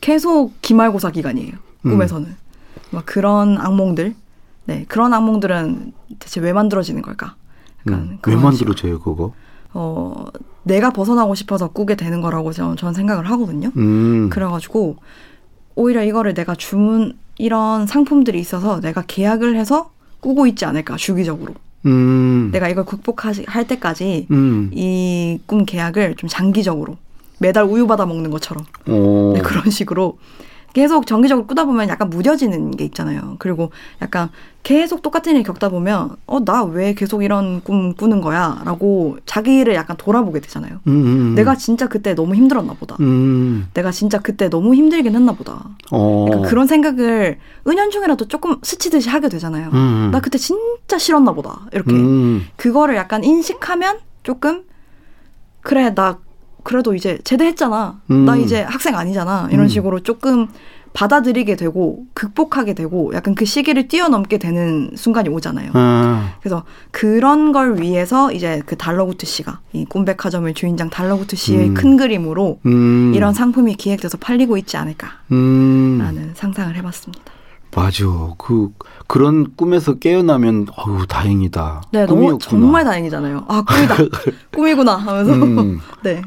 계속 0.00 0.52
기말고사 0.62 1.10
기간이에요 1.10 1.52
음. 1.86 1.90
꿈에서는 1.90 2.36
막 2.90 3.04
그런 3.06 3.58
악몽들 3.58 4.14
네 4.66 4.84
그런 4.88 5.12
악몽들은 5.14 5.92
대체 6.18 6.40
왜 6.40 6.52
만들어지는 6.52 7.02
걸까 7.02 7.36
약간 7.86 8.00
음. 8.00 8.18
왜 8.26 8.36
만들어져요, 8.36 9.00
그거? 9.00 9.32
어 9.72 10.26
내가 10.62 10.90
벗어나고 10.90 11.34
싶어서 11.34 11.68
꾸게 11.68 11.94
되는 11.94 12.20
거라고 12.20 12.52
저는, 12.52 12.76
저는 12.76 12.94
생각을 12.94 13.28
하거든요 13.30 13.70
음. 13.76 14.28
그래가지고 14.30 14.96
오히려 15.74 16.02
이거를 16.02 16.34
내가 16.34 16.54
주문 16.54 17.16
이런 17.38 17.86
상품들이 17.86 18.40
있어서 18.40 18.80
내가 18.80 19.02
계약을 19.06 19.56
해서 19.56 19.90
꾸고 20.20 20.46
있지 20.46 20.64
않을까 20.64 20.96
주기적으로 20.96 21.54
음. 21.86 22.50
내가 22.52 22.68
이걸 22.68 22.84
극복할 22.84 23.66
때까지 23.66 24.26
음. 24.30 24.70
이꿈 24.72 25.64
계약을 25.64 26.16
좀 26.16 26.28
장기적으로 26.28 26.96
매달 27.38 27.64
우유 27.64 27.86
받아 27.86 28.06
먹는 28.06 28.30
것처럼 28.30 28.64
어. 28.88 29.32
네, 29.34 29.42
그런 29.42 29.70
식으로 29.70 30.18
계속 30.76 31.06
정기적으로 31.06 31.46
꾸다 31.46 31.64
보면 31.64 31.88
약간 31.88 32.10
무뎌지는 32.10 32.72
게 32.72 32.84
있잖아요. 32.84 33.36
그리고 33.38 33.70
약간 34.02 34.28
계속 34.62 35.00
똑같은 35.00 35.34
일 35.34 35.42
겪다 35.42 35.70
보면 35.70 36.16
어 36.26 36.40
나 36.40 36.64
왜 36.64 36.92
계속 36.92 37.22
이런 37.22 37.62
꿈 37.64 37.94
꾸는 37.94 38.20
거야라고 38.20 39.16
자기를 39.24 39.74
약간 39.74 39.96
돌아보게 39.96 40.40
되잖아요. 40.40 40.80
음, 40.86 40.92
음. 41.30 41.34
내가 41.34 41.54
진짜 41.56 41.88
그때 41.88 42.14
너무 42.14 42.34
힘들었나 42.34 42.74
보다. 42.74 42.94
음. 43.00 43.68
내가 43.72 43.90
진짜 43.90 44.18
그때 44.18 44.50
너무 44.50 44.74
힘들긴 44.74 45.14
했나 45.14 45.32
보다. 45.32 45.64
어. 45.92 46.26
약간 46.30 46.42
그런 46.42 46.66
생각을 46.66 47.38
은연중이라도 47.66 48.28
조금 48.28 48.56
스치듯이 48.62 49.08
하게 49.08 49.30
되잖아요. 49.30 49.70
음. 49.72 50.10
나 50.12 50.20
그때 50.20 50.36
진짜 50.36 50.98
싫었나 50.98 51.32
보다. 51.32 51.62
이렇게 51.72 51.94
음. 51.94 52.44
그거를 52.56 52.96
약간 52.96 53.24
인식하면 53.24 53.96
조금 54.24 54.64
그래 55.62 55.94
나 55.94 56.18
그래도 56.66 56.96
이제 56.96 57.16
제대했잖아. 57.22 58.00
음. 58.10 58.24
나 58.24 58.36
이제 58.36 58.62
학생 58.62 58.96
아니잖아. 58.96 59.48
이런 59.52 59.66
음. 59.66 59.68
식으로 59.68 60.00
조금 60.00 60.48
받아들이게 60.94 61.54
되고 61.54 62.06
극복하게 62.12 62.74
되고 62.74 63.12
약간 63.14 63.36
그 63.36 63.44
시기를 63.44 63.86
뛰어넘게 63.86 64.38
되는 64.38 64.90
순간이 64.96 65.28
오잖아요. 65.28 65.70
아. 65.74 66.34
그래서 66.40 66.64
그런 66.90 67.52
걸 67.52 67.80
위해서 67.80 68.32
이제 68.32 68.62
그 68.66 68.76
달러구트 68.76 69.26
씨가 69.26 69.60
이 69.74 69.84
꿈백화점의 69.84 70.54
주인장 70.54 70.90
달러구트 70.90 71.36
씨의 71.36 71.68
음. 71.68 71.74
큰 71.74 71.96
그림으로 71.96 72.58
음. 72.66 73.12
이런 73.14 73.32
상품이 73.32 73.76
기획돼서 73.76 74.18
팔리고 74.18 74.56
있지 74.56 74.76
않을까라는 74.76 75.20
음. 75.30 76.32
상상을 76.34 76.74
해봤습니다. 76.74 77.22
맞아. 77.76 78.06
그 78.38 78.70
그런 79.06 79.54
꿈에서 79.54 79.98
깨어나면 79.98 80.68
어우 80.76 81.06
다행이다. 81.06 81.82
네, 81.92 82.06
너무 82.06 82.22
꿈이었구나. 82.22 82.48
정말 82.50 82.84
다행이잖아요. 82.84 83.44
아 83.46 83.62
꿈이다, 83.62 83.96
꿈이구나 84.52 84.96
하면서 84.96 85.32
음. 85.32 85.78
네. 86.02 86.22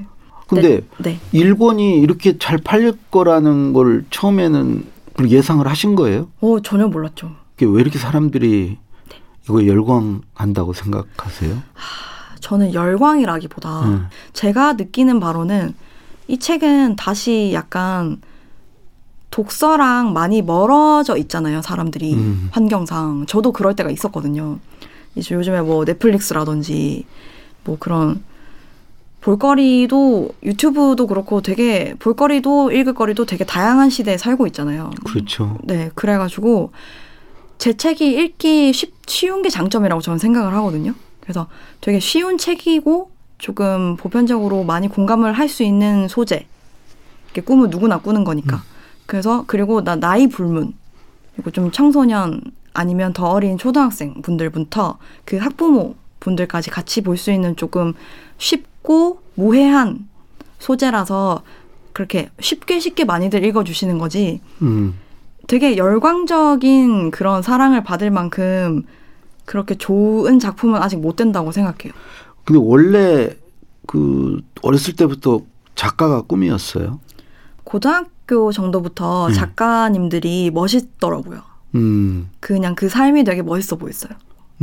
근데 0.50 0.82
네. 0.98 1.20
일권이 1.32 2.00
이렇게 2.00 2.38
잘 2.40 2.58
팔릴 2.58 2.98
거라는 3.12 3.72
걸 3.72 4.04
처음에는 4.10 4.84
예상을 5.28 5.66
하신 5.66 5.96
거예요? 5.96 6.28
어 6.42 6.60
전혀 6.62 6.88
몰랐죠. 6.88 7.32
왜 7.62 7.82
이렇게 7.82 8.00
사람들이 8.00 8.78
이거 9.44 9.68
열광한다고 9.68 10.74
생각하세요? 10.74 11.58
저는 12.40 12.74
열광이라기보다 12.74 13.82
음. 13.82 14.08
제가 14.34 14.74
느끼는 14.74 15.20
바로는 15.20 15.76
이 16.28 16.40
책은 16.40 16.96
다시 16.96 17.52
약간 17.54 18.22
독서랑 19.30 20.14
많이 20.14 20.42
멀어져 20.42 21.18
있잖아요, 21.18 21.62
사람들이 21.62 22.14
음. 22.14 22.50
환경상. 22.52 23.26
저도 23.28 23.52
그럴 23.52 23.76
때가 23.76 23.92
있었거든요. 23.92 24.60
이제 25.16 25.36
요즘에 25.36 25.62
뭐 25.62 25.86
넷플릭스라든지 25.86 27.06
뭐 27.66 27.78
그런 27.80 28.24
볼거리도 29.22 30.30
유튜브도 30.44 31.08
그렇고 31.08 31.42
되게 31.42 31.94
볼거리도 32.00 32.72
읽을거리도 32.72 33.26
되게 33.26 33.44
다양한 33.44 33.90
시대에 33.90 34.18
살고 34.18 34.48
있잖아요. 34.48 34.92
그렇죠. 35.06 35.58
네, 35.64 35.92
그래가지고 35.96 36.72
제 37.58 37.74
책이 37.74 38.12
읽기 38.12 38.72
쉽, 38.72 38.94
쉬운 39.08 39.42
게 39.42 39.50
장점이라고 39.50 40.02
저는 40.02 40.20
생각을 40.20 40.54
하거든요. 40.56 40.94
그래서 41.20 41.48
되게 41.82 42.00
쉬운 42.00 42.38
책이고 42.38 43.12
조금 43.38 43.98
보편적으로 43.98 44.64
많이 44.64 44.88
공감을 44.88 45.34
할 45.34 45.50
수 45.50 45.64
있는 45.64 46.08
소재. 46.08 46.46
이게 47.32 47.42
꿈을 47.42 47.70
누구나 47.70 48.00
꾸는 48.00 48.24
거니까. 48.24 48.64
그래서 49.06 49.44
그리고 49.48 49.84
나 49.84 49.96
나이 49.96 50.28
불문 50.28 50.74
그리고 51.34 51.52
좀 51.52 51.72
청소년 51.72 52.42
아니면 52.74 53.12
더 53.14 53.28
어린 53.30 53.58
초등학생 53.58 54.22
분들부터 54.22 54.98
그 55.26 55.38
학부모 55.38 55.96
분들까지 56.20 56.70
같이 56.70 57.02
볼 57.02 57.18
수 57.18 57.32
있는 57.32 57.56
조금 57.56 57.94
쉽 58.38 58.69
고 58.90 59.22
무해한 59.36 60.10
소재라서 60.58 61.44
그렇게 61.94 62.32
쉽게 62.40 62.80
쉽게 62.80 63.06
많이들 63.06 63.46
읽어주시는 63.46 64.00
거지 64.00 64.42
음. 64.64 64.96
되게 65.46 65.78
열광적인 65.78 67.12
그런 67.12 67.44
사랑을 67.44 67.84
받을 67.84 68.10
만큼 68.10 68.82
그렇게 69.46 69.76
좋은 69.76 70.40
작품은 70.40 70.82
아직 70.82 70.98
못 70.98 71.16
된다고 71.16 71.52
생각해요. 71.52 71.94
근데 72.44 72.60
원래 72.60 73.30
그 73.86 74.42
어렸을 74.64 74.96
때부터 74.96 75.42
작가가 75.76 76.24
꿈이었어요. 76.24 77.00
고등학교 77.66 78.52
정도부터 78.52 79.28
음. 79.28 79.34
작가님들이 79.34 80.50
멋있더라고요. 80.52 81.42
음. 81.76 82.32
그냥 82.40 82.74
그 82.74 82.90
삶이 82.90 83.24
되게 83.24 83.44
멋있어 83.44 83.76
보였어요. 83.76 84.14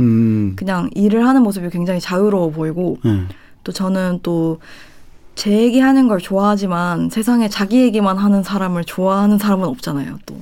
음. 0.01 0.57
그냥 0.57 0.89
일을 0.95 1.25
하는 1.25 1.43
모습이 1.43 1.69
굉장히 1.69 2.01
자유로워 2.01 2.49
보이고 2.49 2.97
네. 3.05 3.25
또 3.67 3.73
저는 3.73 4.21
또 4.23 4.59
제 5.35 5.51
얘기하는 5.51 6.07
걸 6.07 6.17
좋아하지만 6.19 7.11
세상에 7.11 7.47
자기 7.47 7.81
얘기만 7.83 8.17
하는 8.17 8.41
사람을 8.41 8.85
좋아하는 8.85 9.37
사람은 9.37 9.67
없잖아요. 9.67 10.17
또 10.25 10.35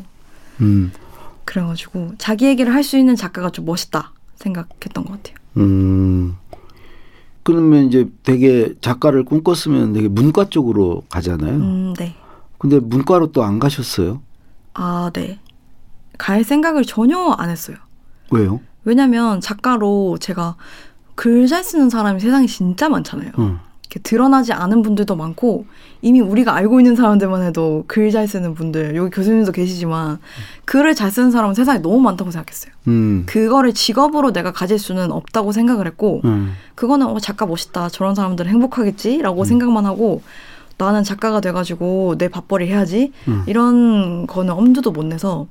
음. 0.62 0.94
그래가지고 1.44 2.14
자기 2.18 2.46
얘기를 2.46 2.74
할 2.74 2.82
수 2.82 2.98
있는 2.98 3.18
작가가 3.18 3.50
좀 3.50 3.66
멋있다 3.66 4.14
생각했던 4.38 5.04
것 5.04 5.12
같아요. 5.22 5.36
음. 5.58 6.38
그러면 7.44 7.88
이제 7.88 8.08
되게 8.24 8.74
작가를 8.80 9.26
꿈꿨으면 9.26 9.92
되게 9.92 10.08
문과 10.08 10.48
쪽으로 10.50 11.04
가잖아요. 11.10 11.52
음, 11.56 11.94
네. 12.00 12.16
근데 12.58 12.80
문과로 12.80 13.34
또 13.34 13.44
안 13.44 13.60
가셨어요? 13.60 14.22
아, 14.76 15.12
네. 15.14 15.40
갈 16.18 16.46
생각을 16.46 16.86
전혀 16.86 17.20
안 17.32 17.50
했어요. 17.50 17.76
왜요? 18.32 18.62
왜냐면 18.86 19.42
작가로 19.42 20.20
제가 20.22 20.56
글 21.16 21.48
잘 21.48 21.64
쓰는 21.64 21.90
사람이 21.90 22.20
세상에 22.20 22.46
진짜 22.48 22.90
많잖아요. 22.90 23.32
어. 23.38 23.60
이렇게 23.84 24.00
드러나지 24.02 24.52
않은 24.52 24.82
분들도 24.82 25.16
많고 25.16 25.66
이미 26.02 26.20
우리가 26.20 26.54
알고 26.56 26.80
있는 26.80 26.96
사람들만 26.96 27.44
해도 27.44 27.84
글 27.88 28.12
잘 28.12 28.28
쓰는 28.28 28.54
분들 28.56 28.96
여기 28.96 29.10
교수님도 29.12 29.52
계시지만 29.52 30.20
글을 30.66 30.96
잘 30.96 31.12
쓰는 31.12 31.32
사람은 31.32 31.54
세상에 31.56 31.80
너무 31.80 32.00
많다고 32.02 32.32
생각했어요. 32.32 32.74
음. 32.88 33.24
그거를 33.28 33.74
직업으로 33.74 34.34
내가 34.34 34.52
가질 34.52 34.80
수는 34.80 35.12
없다고 35.12 35.52
생각을 35.52 35.86
했고 35.88 36.22
음. 36.26 36.54
그거는 36.76 37.08
어 37.08 37.20
작가 37.20 37.46
멋있다 37.46 37.90
저런 37.90 38.16
사람들은 38.16 38.50
행복하겠지라고 38.52 39.42
음. 39.42 39.46
생각만 39.46 39.86
하고 39.86 40.22
나는 40.78 41.04
작가가 41.04 41.40
돼가지고 41.40 42.16
내 42.18 42.28
밥벌이 42.28 42.68
해야지 42.68 43.14
음. 43.30 43.44
이런 43.48 44.28
거는 44.28 44.52
엄두도 44.54 44.92
못 44.92 45.06
내서 45.06 45.48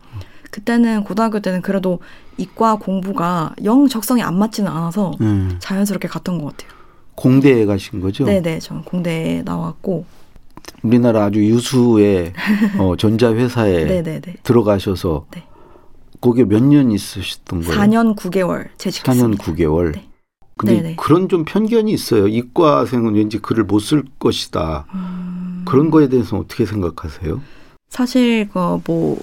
그때는 0.58 1.02
고등학교 1.02 1.40
때는 1.40 1.62
그래도 1.62 1.98
이과 2.36 2.76
공부가 2.76 3.56
영 3.64 3.88
적성이 3.88 4.22
안 4.22 4.38
맞지는 4.38 4.70
않아서 4.70 5.10
음. 5.20 5.56
자연스럽게 5.58 6.06
갔던 6.06 6.38
것 6.38 6.56
같아요. 6.56 6.70
공대에 7.16 7.66
가신 7.66 8.00
거죠? 8.00 8.24
네네, 8.24 8.60
전 8.60 8.84
공대에 8.84 9.42
나왔고, 9.42 10.04
우리나라 10.84 11.24
아주 11.24 11.44
유수의 11.44 12.34
어, 12.78 12.94
전자회사에 12.96 13.84
네네네. 13.84 14.36
들어가셔서 14.44 15.26
네. 15.32 15.42
거기에 16.20 16.44
몇 16.44 16.62
년 16.62 16.92
있으셨던 16.92 17.62
거예요? 17.64 17.80
4년 17.80 18.14
9개월 18.14 18.68
재직했습니다. 18.78 19.36
4년 19.44 19.56
9개월. 19.56 19.92
네. 19.94 20.08
근데 20.56 20.76
네네. 20.76 20.96
그런 20.96 21.28
좀 21.28 21.44
편견이 21.44 21.92
있어요. 21.92 22.28
이과생은 22.28 23.14
왠지 23.14 23.38
글을 23.38 23.64
못 23.64 23.80
쓸 23.80 24.04
것이다. 24.20 24.86
음, 24.94 25.62
그런 25.66 25.90
거에 25.90 26.08
대해서 26.08 26.38
어떻게 26.38 26.64
생각하세요? 26.64 27.40
사실 27.88 28.48
그뭐 28.50 29.18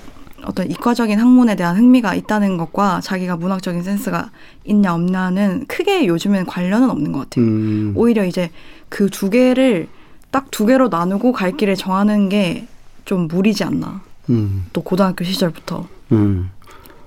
어떤 0.46 0.70
이과적인 0.70 1.20
학문에 1.20 1.56
대한 1.56 1.78
흥미가 1.78 2.16
있다는 2.16 2.58
것과 2.58 3.02
자기가 3.02 3.38
문학적인 3.38 3.84
센스가 3.84 4.32
있냐 4.66 4.94
없냐는 4.94 5.66
크게 5.68 6.06
요즘엔 6.08 6.46
관련은 6.46 6.90
없는 6.90 7.12
것 7.12 7.20
같아요. 7.30 7.46
음, 7.46 7.94
오히려 7.96 8.26
이제 8.26 8.52
그 8.90 9.10
두 9.10 9.30
개를 9.30 9.88
딱 10.32 10.48
두 10.52 10.66
개로 10.66 10.88
나누고 10.90 11.32
갈 11.34 11.52
길을 11.58 11.76
정하는 11.76 12.30
게 12.30 12.68
좀 13.06 13.28
무리지 13.28 13.64
않나. 13.64 14.02
음, 14.30 14.68
또 14.74 14.82
고등학교 14.84 15.24
시절부터 15.26 15.88
음, 16.12 16.52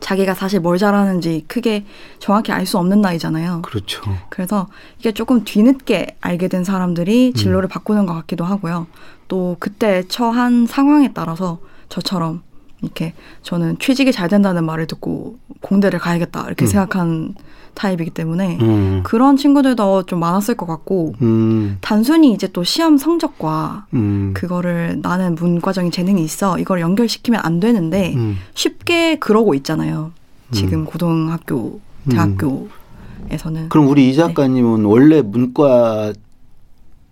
자기가 0.00 0.34
사실 0.34 0.60
뭘 0.60 0.76
잘하는지 0.76 1.44
크게 1.46 1.86
정확히 2.18 2.52
알 2.52 2.66
수 2.66 2.76
없는 2.78 3.00
나이잖아요. 3.00 3.62
그렇죠. 3.62 4.02
그래서 4.28 4.66
이게 4.98 5.12
조금 5.12 5.44
뒤늦게 5.44 6.16
알게 6.20 6.48
된 6.48 6.64
사람들이 6.64 7.32
진로를 7.34 7.68
바꾸는 7.68 8.04
것 8.06 8.12
같기도 8.14 8.44
하고요. 8.44 8.86
또 9.28 9.56
그때 9.60 10.02
처한 10.08 10.66
상황에 10.66 11.12
따라서 11.14 11.60
저처럼 11.88 12.42
이렇게 12.84 13.14
저는 13.42 13.78
취직이 13.78 14.12
잘 14.12 14.28
된다는 14.28 14.64
말을 14.64 14.86
듣고 14.86 15.36
공대를 15.60 15.98
가야겠다 15.98 16.46
이렇게 16.46 16.64
음. 16.64 16.66
생각한 16.66 17.34
타입이기 17.74 18.10
때문에 18.10 18.58
음, 18.60 19.00
그런 19.04 19.36
친구들도 19.36 20.04
좀 20.04 20.20
많았을 20.20 20.56
것 20.56 20.66
같고 20.66 21.14
음, 21.22 21.78
단순히 21.80 22.32
이제 22.32 22.46
또 22.52 22.62
시험 22.62 22.96
성적과 22.96 23.86
음, 23.94 24.32
그거를 24.34 25.00
나는 25.02 25.34
문과적인 25.34 25.90
재능이 25.90 26.22
있어 26.22 26.58
이걸 26.58 26.80
연결시키면 26.80 27.40
안 27.42 27.60
되는데 27.60 28.14
음, 28.14 28.36
쉽게 28.54 29.16
그러고 29.16 29.54
있잖아요. 29.54 30.12
지금 30.52 30.84
고등학교, 30.84 31.80
대학교에서는 32.08 33.68
그럼 33.70 33.88
우리 33.88 34.08
이 34.08 34.14
작가님은 34.14 34.84
원래 34.84 35.20
문과 35.20 36.12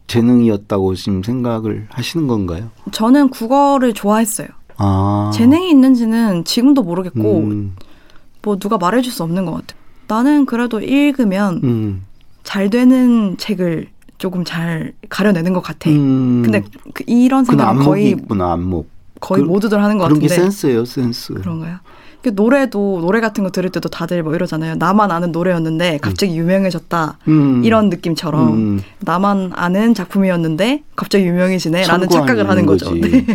재능이었다고 0.07 0.95
지금 0.95 1.23
생각을 1.23 1.87
하시는 1.91 2.27
건가요? 2.27 2.71
저는 2.93 3.31
국어를 3.31 3.95
좋아했어요. 3.95 4.49
아, 4.79 5.31
재능이 5.35 5.71
있는지는 5.71 6.45
지금도 6.45 6.83
모르겠고 6.83 7.39
음, 7.41 7.77
뭐 8.43 8.59
누가 8.59 8.79
말해줄 8.79 9.13
수 9.13 9.23
없는 9.23 9.45
것 9.47 9.53
같아요. 9.53 9.81
나는 10.09 10.47
그래도 10.47 10.81
읽으면 10.81 11.61
음, 11.65 12.03
잘 12.43 12.71
되는 12.71 13.37
책을 13.39 13.89
조금 14.19 14.45
잘 14.45 14.93
가려내는 15.09 15.53
것 15.53 15.61
같아. 15.63 15.91
음. 15.91 16.43
근데 16.45 16.63
그 16.95 17.05
이런 17.07 17.45
생각은 17.45 17.83
거의 17.83 18.11
있구나 18.11 18.53
안목. 18.53 18.89
거의 19.21 19.43
그- 19.43 19.49
모두들 19.49 19.83
하는 19.83 19.99
것 19.99 20.05
그런 20.05 20.19
게 20.19 20.27
같은데 20.27 20.43
센스예요 20.51 20.85
센스. 20.85 21.33
그런가요? 21.35 21.77
그 22.23 22.31
노래도 22.37 23.01
노래 23.01 23.21
같은 23.21 23.43
거 23.43 23.51
들을 23.51 23.69
때도 23.71 23.89
다들 23.89 24.23
뭐 24.23 24.33
이러잖아요. 24.35 24.77
나만 24.77 25.11
아는 25.11 25.33
노래였는데 25.33 25.99
갑자기 26.01 26.37
유명해졌다. 26.39 27.19
음. 27.27 27.65
이런 27.65 27.89
느낌처럼 27.89 28.53
음. 28.53 28.81
나만 29.01 29.51
아는 29.55 29.93
작품이었는데 29.95 30.83
갑자기 30.95 31.25
유명해지네라는 31.27 32.09
착각을 32.09 32.49
하는 32.49 32.65
거죠. 32.67 32.95
네. 32.95 33.27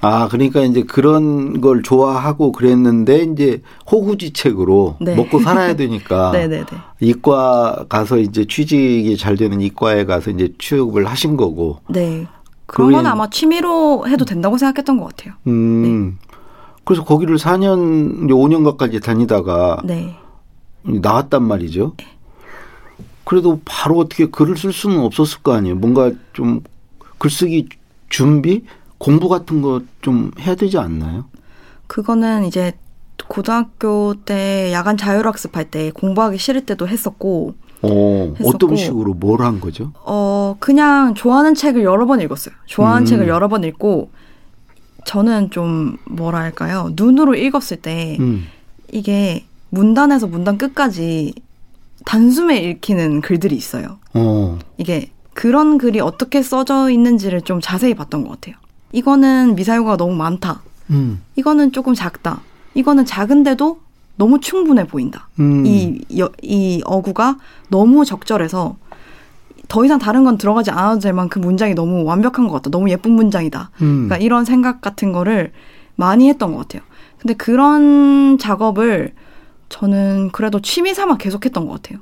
아, 0.00 0.28
그러니까 0.28 0.60
이제 0.60 0.82
그런 0.82 1.60
걸 1.60 1.82
좋아하고 1.82 2.52
그랬는데 2.52 3.22
이제 3.24 3.62
호구지책으로 3.90 4.96
네. 5.00 5.14
먹고 5.14 5.40
살아야 5.40 5.74
되니까 5.74 6.32
네네네. 6.32 6.66
이과 7.00 7.86
가서 7.88 8.18
이제 8.18 8.44
취직이 8.46 9.16
잘 9.16 9.36
되는 9.36 9.60
이과에 9.60 10.04
가서 10.04 10.30
이제 10.30 10.52
취업을 10.58 11.06
하신 11.06 11.36
거고. 11.36 11.80
네. 11.88 12.26
그런 12.66 12.92
건 12.92 13.06
아마 13.06 13.30
취미로 13.30 14.06
해도 14.08 14.24
된다고 14.24 14.58
생각했던 14.58 14.98
것 14.98 15.16
같아요. 15.16 15.34
음. 15.46 16.18
그래서 16.84 17.04
거기를 17.04 17.36
4년, 17.36 18.24
이제 18.24 18.34
5년 18.34 18.64
가까이 18.64 18.98
다니다가 19.00 19.82
네. 19.84 20.16
나왔단 20.82 21.42
말이죠. 21.42 21.94
그래도 23.24 23.60
바로 23.64 23.98
어떻게 23.98 24.26
글을 24.26 24.56
쓸 24.56 24.72
수는 24.72 25.00
없었을 25.00 25.42
거 25.42 25.52
아니에요. 25.52 25.74
뭔가 25.76 26.12
좀 26.32 26.60
글쓰기 27.18 27.68
준비, 28.08 28.64
공부 28.98 29.28
같은 29.28 29.62
거 29.62 29.80
좀 30.02 30.30
해야 30.40 30.54
되지 30.54 30.78
않나요? 30.78 31.24
그거는 31.86 32.44
이제 32.44 32.72
고등학교 33.28 34.14
때 34.24 34.70
야간 34.72 34.96
자율학습 34.96 35.56
할 35.56 35.70
때 35.70 35.90
공부하기 35.90 36.38
싫을 36.38 36.64
때도 36.66 36.86
했었고, 36.88 37.54
어. 37.82 38.34
어떤 38.44 38.76
식으로 38.76 39.14
뭘 39.14 39.40
한 39.42 39.60
거죠? 39.60 39.92
어, 40.04 40.56
그냥 40.60 41.14
좋아하는 41.14 41.54
책을 41.54 41.82
여러 41.82 42.06
번 42.06 42.20
읽었어요. 42.20 42.54
좋아하는 42.66 43.02
음. 43.02 43.06
책을 43.06 43.28
여러 43.28 43.48
번 43.48 43.64
읽고, 43.64 44.10
저는 45.06 45.50
좀 45.50 45.96
뭐랄까요. 46.08 46.90
눈으로 46.94 47.34
읽었을 47.34 47.78
때 47.78 48.16
음. 48.20 48.46
이게 48.92 49.44
문단에서 49.70 50.26
문단 50.26 50.58
끝까지 50.58 51.34
단숨에 52.04 52.58
읽히는 52.58 53.20
글들이 53.20 53.56
있어요. 53.56 53.98
어. 54.14 54.58
이게 54.78 55.10
그런 55.34 55.78
글이 55.78 56.00
어떻게 56.00 56.42
써져 56.42 56.90
있는지를 56.90 57.42
좀 57.42 57.60
자세히 57.60 57.94
봤던 57.94 58.24
것 58.24 58.30
같아요. 58.40 58.54
이거는 58.92 59.54
미사용어가 59.54 59.96
너무 59.96 60.14
많다. 60.14 60.62
음. 60.90 61.20
이거는 61.36 61.72
조금 61.72 61.94
작다. 61.94 62.40
이거는 62.74 63.04
작은데도 63.04 63.80
너무 64.16 64.40
충분해 64.40 64.86
보인다. 64.86 65.28
음. 65.40 65.66
이, 65.66 66.00
여- 66.18 66.30
이 66.42 66.80
어구가 66.84 67.38
너무 67.68 68.04
적절해서 68.04 68.76
더 69.68 69.84
이상 69.84 69.98
다른 69.98 70.24
건 70.24 70.38
들어가지 70.38 70.70
않아도 70.70 71.00
될 71.00 71.12
만큼 71.12 71.42
문장이 71.42 71.74
너무 71.74 72.04
완벽한 72.04 72.46
것 72.46 72.52
같다. 72.54 72.70
너무 72.70 72.88
예쁜 72.90 73.12
문장이다. 73.12 73.70
음. 73.82 74.06
그러니까 74.06 74.16
이런 74.18 74.44
생각 74.44 74.80
같은 74.80 75.12
거를 75.12 75.52
많이 75.96 76.28
했던 76.28 76.52
것 76.52 76.58
같아요. 76.60 76.82
근데 77.18 77.34
그런 77.34 78.38
작업을 78.38 79.12
저는 79.68 80.30
그래도 80.32 80.60
취미 80.60 80.94
삼아 80.94 81.16
계속했던 81.16 81.66
것 81.66 81.82
같아요. 81.82 81.98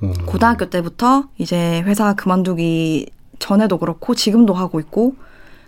어. 0.00 0.12
고등학교 0.26 0.70
때부터 0.70 1.24
이제 1.36 1.82
회사 1.86 2.14
그만두기 2.14 3.10
전에도 3.38 3.78
그렇고 3.78 4.14
지금도 4.14 4.54
하고 4.54 4.80
있고 4.80 5.14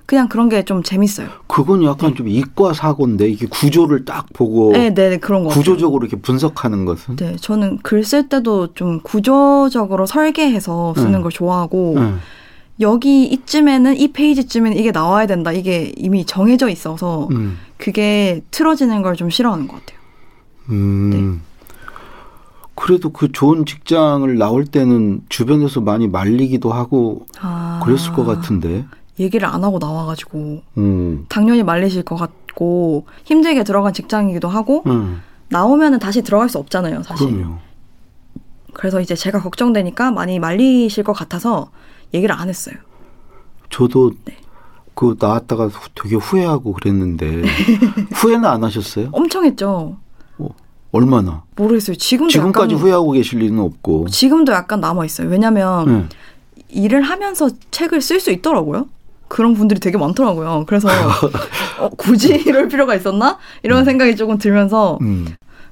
그냥 0.07 0.29
그런 0.29 0.49
게 0.49 0.63
좀 0.65 0.83
재밌어요. 0.83 1.29
그건 1.47 1.85
약간 1.85 2.15
좀 2.15 2.27
이과 2.29 2.73
사고인데 2.75 3.29
이게 3.29 3.47
구조를 3.47 4.05
딱 4.05 4.27
보고 4.33 4.73
네, 4.73 4.93
네, 4.93 5.19
그런 5.19 5.45
거. 5.45 5.51
구조적으로 5.51 6.05
이렇게 6.07 6.21
분석하는 6.21 6.85
것은 6.85 7.17
네, 7.17 7.37
저는 7.37 7.79
글 7.83 8.03
쓸 8.05 8.29
때도 8.29 8.75
좀 8.75 9.01
구조적으로 9.03 10.07
설계해서 10.07 10.95
쓰는 10.97 11.15
음. 11.17 11.23
걸 11.23 11.31
좋아하고 11.31 11.95
음. 11.97 12.21
여기 12.81 13.25
이쯤에는 13.27 13.97
이 13.99 14.09
페이지쯤에는 14.13 14.77
이게 14.77 14.91
나와야 14.91 15.27
된다. 15.27 15.53
이게 15.53 15.93
이미 15.97 16.25
정해져 16.25 16.69
있어서 16.69 17.29
음. 17.31 17.59
그게 17.77 18.43
틀어지는 18.51 19.03
걸 19.03 19.15
좀 19.17 19.31
싫어하는 19.31 19.69
것 19.69 19.79
같아요. 19.81 19.99
음. 20.71 21.11
네. 21.11 21.51
그래도 22.75 23.11
그 23.11 23.31
좋은 23.31 23.67
직장을 23.67 24.35
나올 24.39 24.65
때는 24.65 25.21
주변에서 25.29 25.83
많이 25.83 26.09
말리기도 26.09 26.73
하고 26.73 27.27
아, 27.41 27.81
그랬을 27.85 28.13
것 28.15 28.25
같은데. 28.25 28.87
얘기를 29.21 29.47
안 29.47 29.63
하고 29.63 29.79
나와가지고 29.79 30.63
음. 30.79 31.27
당연히 31.29 31.63
말리실 31.63 32.03
것 32.05 32.17
같고 32.17 33.07
힘들게 33.25 33.63
들어간 33.65 33.93
직장이기도 33.93 34.49
하고 34.49 34.83
음. 34.87 35.21
나오면은 35.51 35.99
다시 35.99 36.23
들어갈 36.23 36.49
수 36.49 36.59
없잖아요, 36.59 37.03
사실. 37.03 37.27
그럼요. 37.31 37.59
그래서 38.73 39.01
이제 39.01 39.15
제가 39.15 39.41
걱정되니까 39.43 40.11
많이 40.13 40.39
말리실 40.39 41.05
것 41.05 41.13
같아서 41.13 41.71
얘기를 42.15 42.35
안 42.35 42.49
했어요. 42.49 42.77
저도 43.69 44.13
네. 44.25 44.37
그 44.95 45.17
나왔다가 45.19 45.67
후- 45.69 45.89
되게 45.95 46.17
후회하고 46.17 46.73
그랬는데 46.73 47.43
후회는 48.15 48.45
안 48.45 48.65
하셨어요? 48.65 49.09
엄청 49.13 49.45
했죠. 49.45 49.97
얼마나? 50.93 51.45
모르겠어요. 51.55 51.95
지금도 51.97 52.31
지금까지 52.33 52.75
약간, 52.75 52.83
후회하고 52.85 53.13
계실 53.13 53.39
리는 53.39 53.61
없고. 53.61 54.09
지금도 54.09 54.53
약간 54.53 54.81
남아 54.81 55.05
있어요. 55.05 55.29
왜냐면 55.29 55.87
네. 55.87 56.09
일을 56.69 57.03
하면서 57.03 57.49
책을 57.71 58.01
쓸 58.01 58.19
수 58.19 58.33
있더라고요. 58.33 58.89
그런 59.31 59.55
분들이 59.55 59.79
되게 59.79 59.97
많더라고요. 59.97 60.65
그래서 60.67 60.89
어, 61.79 61.89
굳이 61.91 62.35
이럴 62.47 62.67
필요가 62.67 62.97
있었나? 62.97 63.39
이런 63.63 63.85
생각이 63.85 64.17
조금 64.17 64.39
들면서 64.39 64.99
음. 65.03 65.25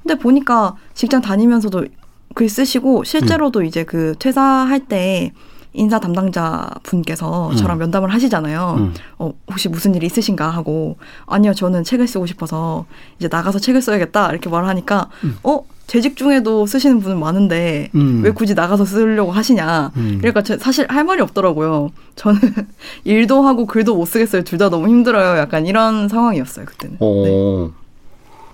근데 0.03 0.16
보니까 0.16 0.77
직장 0.94 1.21
다니면서도 1.21 1.87
글 2.35 2.49
쓰시고 2.49 3.03
실제로도 3.03 3.64
이제 3.64 3.83
그 3.83 4.14
퇴사할 4.21 4.87
때 4.87 5.33
인사 5.74 6.00
담당자 6.00 6.68
분께서 6.83 7.50
음. 7.50 7.57
저랑 7.57 7.78
면담을 7.78 8.12
하시잖아요. 8.12 8.74
음. 8.78 8.94
어, 9.18 9.33
혹시 9.50 9.68
무슨 9.68 9.94
일이 9.94 10.07
있으신가 10.07 10.48
하고 10.48 10.96
아니요 11.26 11.54
저는 11.54 11.85
책을 11.85 12.07
쓰고 12.09 12.26
싶어서 12.26 12.87
이제 13.18 13.28
나가서 13.31 13.59
책을 13.59 13.83
써야겠다 13.83 14.31
이렇게 14.31 14.48
말을 14.48 14.66
하니까 14.68 15.09
어 15.42 15.61
재직 15.87 16.16
중에도 16.16 16.66
쓰시는 16.66 17.00
분은 17.00 17.18
많은데 17.18 17.90
음. 17.94 18.20
왜 18.22 18.31
굳이 18.31 18.54
나가서 18.54 18.85
쓰려고 18.85 19.31
하시냐 19.33 19.92
음. 19.96 20.18
그러니까 20.20 20.42
저 20.42 20.59
사실 20.59 20.87
할 20.90 21.04
말이 21.04 21.20
없더라고요. 21.22 21.90
저는 22.16 22.40
일도 23.04 23.42
하고 23.42 23.66
글도 23.66 23.96
못 23.96 24.04
쓰겠어요. 24.07 24.42
둘 24.44 24.59
다 24.59 24.68
너무 24.70 24.88
힘들어요. 24.88 25.38
약간 25.38 25.66
이런 25.66 26.09
상황이었어요 26.09 26.66
그때는. 26.66 26.94
네. 26.94 26.98
어. 27.00 27.70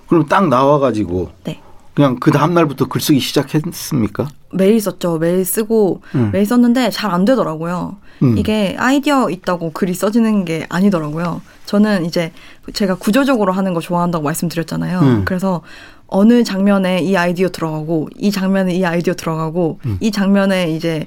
그럼 0.06 0.26
딱 0.26 0.48
나와가지고 0.48 1.30
네. 1.44 1.60
그냥 1.94 2.16
그 2.18 2.30
다음 2.32 2.54
날부터 2.54 2.86
글 2.86 3.00
쓰기 3.00 3.20
시작했습니까? 3.20 4.28
메일 4.52 4.80
썼죠. 4.80 5.18
메일 5.18 5.44
쓰고 5.44 6.02
음. 6.16 6.30
메일 6.32 6.44
썼는데 6.44 6.90
잘 6.90 7.10
안 7.14 7.24
되더라고요. 7.24 7.96
음. 8.22 8.36
이게 8.38 8.74
아이디어 8.78 9.30
있다고 9.30 9.70
글이 9.72 9.94
써지는 9.94 10.44
게 10.44 10.66
아니더라고요. 10.68 11.40
저는 11.66 12.04
이제 12.04 12.32
제가 12.72 12.96
구조적으로 12.96 13.52
하는 13.52 13.74
거 13.74 13.80
좋아한다고 13.80 14.24
말씀드렸잖아요. 14.24 15.00
음. 15.00 15.22
그래서 15.24 15.62
어느 16.08 16.42
장면에 16.44 17.00
이 17.00 17.16
아이디어 17.16 17.48
들어가고 17.48 18.08
이 18.18 18.30
장면에 18.30 18.74
이 18.74 18.84
아이디어 18.84 19.14
들어가고 19.14 19.78
음. 19.86 19.96
이 20.00 20.10
장면에 20.10 20.70
이제 20.72 21.06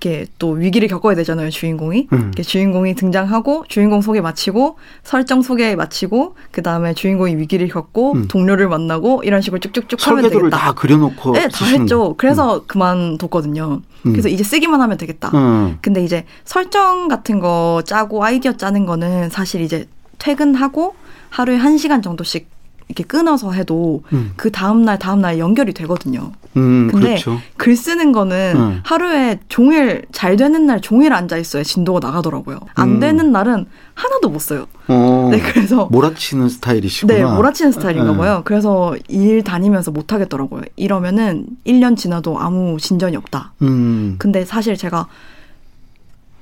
이렇게 0.00 0.26
또 0.38 0.50
위기를 0.50 0.88
겪어야 0.88 1.14
되잖아요, 1.16 1.50
주인공이. 1.50 2.08
음. 2.12 2.32
주인공이 2.32 2.94
등장하고 2.94 3.64
주인공 3.68 4.00
소개 4.00 4.20
마치고 4.20 4.76
설정 5.02 5.42
소개 5.42 5.74
마치고 5.74 6.36
그 6.52 6.62
다음에 6.62 6.94
주인공이 6.94 7.36
위기를 7.36 7.68
겪고 7.68 8.12
음. 8.12 8.28
동료를 8.28 8.68
만나고 8.68 9.22
이런 9.24 9.40
식으로 9.40 9.58
쭉쭉쭉 9.58 10.06
하면 10.06 10.22
설계도를 10.22 10.50
되겠다. 10.50 10.66
다 10.66 10.72
그려놓고 10.74 11.32
네, 11.32 11.48
다 11.48 11.64
했죠. 11.66 11.98
거. 11.98 12.14
그래서 12.16 12.64
그만뒀거든요. 12.66 13.82
음. 14.06 14.12
그래서 14.12 14.28
이제 14.28 14.44
쓰기만 14.44 14.80
하면 14.80 14.96
되겠다. 14.96 15.30
음. 15.34 15.78
근데 15.82 16.04
이제 16.04 16.24
설정 16.44 17.08
같은 17.08 17.40
거 17.40 17.82
짜고 17.84 18.24
아이디어 18.24 18.56
짜는 18.56 18.86
거는 18.86 19.30
사실 19.30 19.60
이제 19.60 19.88
퇴근하고 20.18 20.94
하루에 21.30 21.56
한 21.56 21.76
시간 21.76 22.02
정도씩 22.02 22.48
이렇게 22.88 23.04
끊어서 23.04 23.52
해도 23.52 24.02
음. 24.12 24.32
그 24.36 24.50
다음날 24.50 24.98
다음날 24.98 25.38
연결이 25.38 25.74
되거든요. 25.74 26.32
음, 26.56 26.88
근데 26.90 27.08
그렇죠. 27.08 27.38
글 27.58 27.76
쓰는 27.76 28.12
거는 28.12 28.54
음. 28.56 28.80
하루에 28.82 29.38
종일 29.48 30.06
잘 30.10 30.36
되는 30.36 30.66
날 30.66 30.80
종일 30.80 31.12
앉아 31.12 31.36
있어야 31.36 31.62
진도가 31.62 32.00
나가더라고요. 32.00 32.58
안 32.74 32.92
음. 32.92 33.00
되는 33.00 33.30
날은 33.30 33.66
하나도 33.94 34.30
못 34.30 34.40
써요. 34.40 34.66
어, 34.88 35.28
네, 35.30 35.38
그래서 35.38 35.86
몰아치는 35.92 36.48
스타일이시구나. 36.48 37.14
네, 37.14 37.24
몰아치는 37.24 37.72
스타일인가 37.72 38.12
네. 38.12 38.16
봐요. 38.16 38.42
그래서 38.44 38.96
일 39.08 39.44
다니면서 39.44 39.90
못 39.90 40.12
하겠더라고요. 40.12 40.62
이러면은 40.76 41.46
1년 41.66 41.96
지나도 41.96 42.38
아무 42.40 42.78
진전이 42.80 43.16
없다. 43.16 43.52
음. 43.62 44.16
근데 44.18 44.46
사실 44.46 44.76
제가 44.76 45.06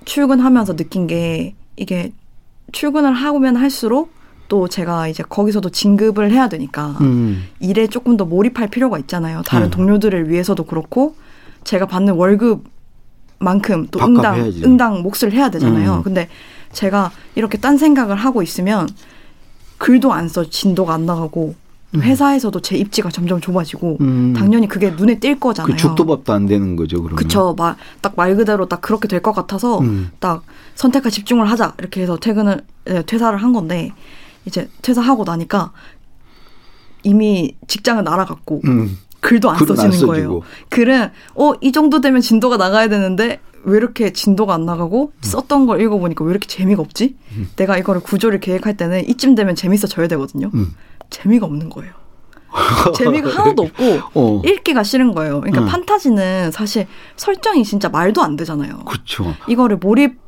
출근하면서 0.04 0.76
느낀 0.76 1.09
게 1.09 1.54
이게 1.76 2.12
출근을 2.72 3.12
하면 3.12 3.56
할수록 3.56 4.15
또 4.48 4.68
제가 4.68 5.09
이제 5.09 5.22
거기서도 5.22 5.70
진급을 5.70 6.30
해야 6.30 6.48
되니까 6.48 6.96
음. 7.00 7.44
일에 7.61 7.87
조금 7.87 8.16
더 8.16 8.24
몰입할 8.24 8.68
필요가 8.68 8.98
있잖아요. 8.98 9.42
다른 9.46 9.66
음. 9.66 9.70
동료들을 9.70 10.28
위해서도 10.30 10.64
그렇고 10.64 11.16
제가 11.64 11.87
받는 11.87 12.14
월급만큼 12.14 13.88
또 13.90 14.00
응당 14.00 14.37
해야지. 14.37 14.62
응당 14.64 15.02
몫을 15.02 15.32
해야 15.32 15.50
되잖아요. 15.50 15.96
음. 15.96 16.02
근데 16.02 16.28
제가 16.72 17.11
이렇게 17.35 17.59
딴 17.59 17.76
생각을 17.78 18.16
하고 18.16 18.42
있으면 18.42 18.88
글도 19.78 20.12
안 20.12 20.28
써 20.28 20.48
진도가 20.48 20.94
안 20.94 21.06
나가고 21.06 21.54
회사에서도 21.94 22.61
제 22.61 22.76
입지가 22.76 23.09
점점 23.11 23.40
좁아지고 23.40 23.98
음. 24.00 24.35
당연히 24.37 24.68
그게 24.68 24.90
눈에 24.90 25.18
띌 25.18 25.40
거잖아요. 25.40 25.72
그 25.72 25.78
죽도밥도 25.80 26.32
안 26.32 26.46
되는 26.46 26.76
거죠, 26.76 26.98
그러면. 27.02 27.16
그쵸. 27.16 27.54
말, 27.56 27.74
딱말 28.02 28.37
그대로 28.37 28.66
딱 28.66 28.80
그렇게 28.82 29.09
될 29.09 29.22
것 29.22 29.32
같아서 29.32 29.78
음. 29.80 30.11
딱 30.18 30.42
선택과 30.74 31.09
집중을 31.11 31.48
하자. 31.50 31.74
이렇게 31.78 32.02
해서 32.02 32.18
퇴근을, 32.18 32.61
예, 32.90 33.02
퇴사를 33.02 33.37
한 33.42 33.52
건데, 33.54 33.92
이제 34.46 34.68
퇴사하고 34.80 35.24
나니까 35.24 35.72
이미 37.02 37.54
직장은 37.66 38.04
날아갔고, 38.04 38.62
음. 38.64 38.98
글도 39.20 39.50
안 39.50 39.56
글은 39.59 39.70
안 39.72 39.76
써지는 39.76 40.06
거예요. 40.06 40.40
글은, 40.70 41.11
어, 41.35 41.52
이 41.61 41.72
정도 41.72 42.00
되면 42.00 42.20
진도가 42.20 42.56
나가야 42.56 42.88
되는데, 42.88 43.40
왜 43.64 43.76
이렇게 43.76 44.12
진도가 44.12 44.54
안 44.54 44.64
나가고, 44.64 45.12
음. 45.14 45.20
썼던 45.20 45.66
걸 45.66 45.80
읽어보니까 45.80 46.24
왜 46.24 46.30
이렇게 46.30 46.46
재미가 46.46 46.80
없지? 46.80 47.16
내가 47.56 47.76
이거를 47.76 48.00
구조를 48.00 48.40
계획할 48.40 48.76
때는 48.76 49.09
이쯤 49.09 49.35
되면 49.35 49.54
재밌어져야 49.54 50.09
되거든요. 50.09 50.50
음. 50.54 50.74
재미가 51.11 51.46
없는 51.46 51.68
거예요. 51.70 51.92
재미가 52.96 53.30
하나도 53.30 53.62
없고, 53.62 54.00
어. 54.14 54.42
읽기가 54.44 54.82
싫은 54.82 55.12
거예요. 55.14 55.40
그러니까 55.40 55.62
음. 55.62 55.66
판타지는 55.66 56.52
사실 56.52 56.87
설정이 57.16 57.64
진짜 57.64 57.88
말도 57.88 58.22
안 58.22 58.37
되잖아요. 58.37 58.78
그렇죠. 58.87 59.35
이거를 59.48 59.76
몰입 59.76 60.25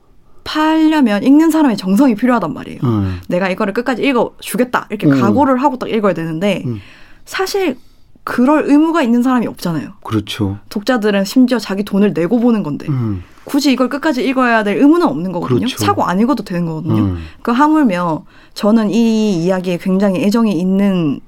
하려면 0.49 1.23
읽는 1.23 1.51
사람의 1.51 1.77
정성이 1.77 2.15
필요하단 2.15 2.55
말이에요. 2.55 2.81
음. 2.85 3.21
내가 3.29 3.49
이거를 3.51 3.75
끝까지 3.75 4.03
읽어 4.03 4.35
주겠다 4.41 4.87
이렇게 4.91 5.07
음. 5.07 5.21
각오를 5.21 5.63
하고 5.63 5.79
딱 5.79 5.91
읽어야 5.91 6.15
되는데 6.15 6.63
음. 6.67 6.81
사실 7.25 7.77
그럴 8.25 8.65
의무가 8.67 9.03
있는 9.03 9.23
사람이 9.23 9.47
없잖아요. 9.47 9.93
그렇죠. 10.03 10.59
독자들은 10.69 11.25
심지어 11.25 11.59
자기 11.59 11.83
돈을 11.83 12.13
내고 12.13 12.41
보는 12.41 12.63
건데 12.63 12.87
음. 12.89 13.23
굳이 13.45 13.73
이걸 13.73 13.89
끝까지 13.89 14.27
읽어야 14.27 14.63
될 14.65 14.79
의무는 14.79 15.07
없는 15.07 15.33
거거든요. 15.33 15.61
그렇죠. 15.61 15.79
사고 15.79 16.05
안 16.05 16.21
읽어도 16.21 16.45
되는 16.45 16.67
거거든요. 16.67 17.03
음. 17.03 17.19
그 17.43 17.51
하물며 17.51 18.25
저는 18.55 18.91
이 18.91 19.45
이야기에 19.45 19.79
굉장히 19.79 20.23
애정이 20.25 20.53
있는 20.53 21.21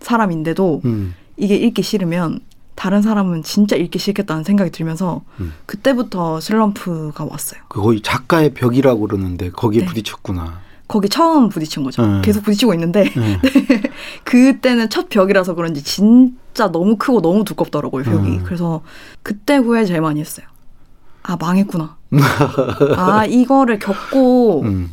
사람인데도 0.00 0.82
음. 0.84 1.14
이게 1.36 1.56
읽기 1.56 1.82
싫으면 1.82 2.40
다른 2.74 3.02
사람은 3.02 3.42
진짜 3.42 3.76
읽기 3.76 3.98
싫겠다는 3.98 4.44
생각이 4.44 4.70
들면서 4.70 5.22
음. 5.40 5.52
그때부터 5.66 6.40
슬럼프가 6.40 7.24
왔어요. 7.24 7.60
그 7.68 7.80
거의 7.80 8.00
작가의 8.00 8.54
벽이라고 8.54 9.06
그러는데 9.06 9.50
거기에 9.50 9.82
네. 9.82 9.86
부딪혔구나. 9.86 10.60
거기 10.88 11.08
처음 11.08 11.48
부딪힌 11.48 11.84
거죠. 11.84 12.02
음. 12.02 12.22
계속 12.22 12.42
부딪히고 12.42 12.74
있는데 12.74 13.04
네. 13.16 13.40
그때는 14.24 14.90
첫 14.90 15.08
벽이라서 15.08 15.54
그런지 15.54 15.82
진짜 15.82 16.70
너무 16.70 16.96
크고 16.96 17.22
너무 17.22 17.44
두껍더라고요 17.44 18.04
벽이. 18.04 18.30
음. 18.38 18.44
그래서 18.44 18.82
그때 19.22 19.56
후회 19.56 19.84
제일 19.84 20.00
많이 20.00 20.20
했어요. 20.20 20.46
아 21.22 21.36
망했구나. 21.36 21.96
아 22.96 23.24
이거를 23.26 23.78
겪고 23.78 24.62
음. 24.62 24.90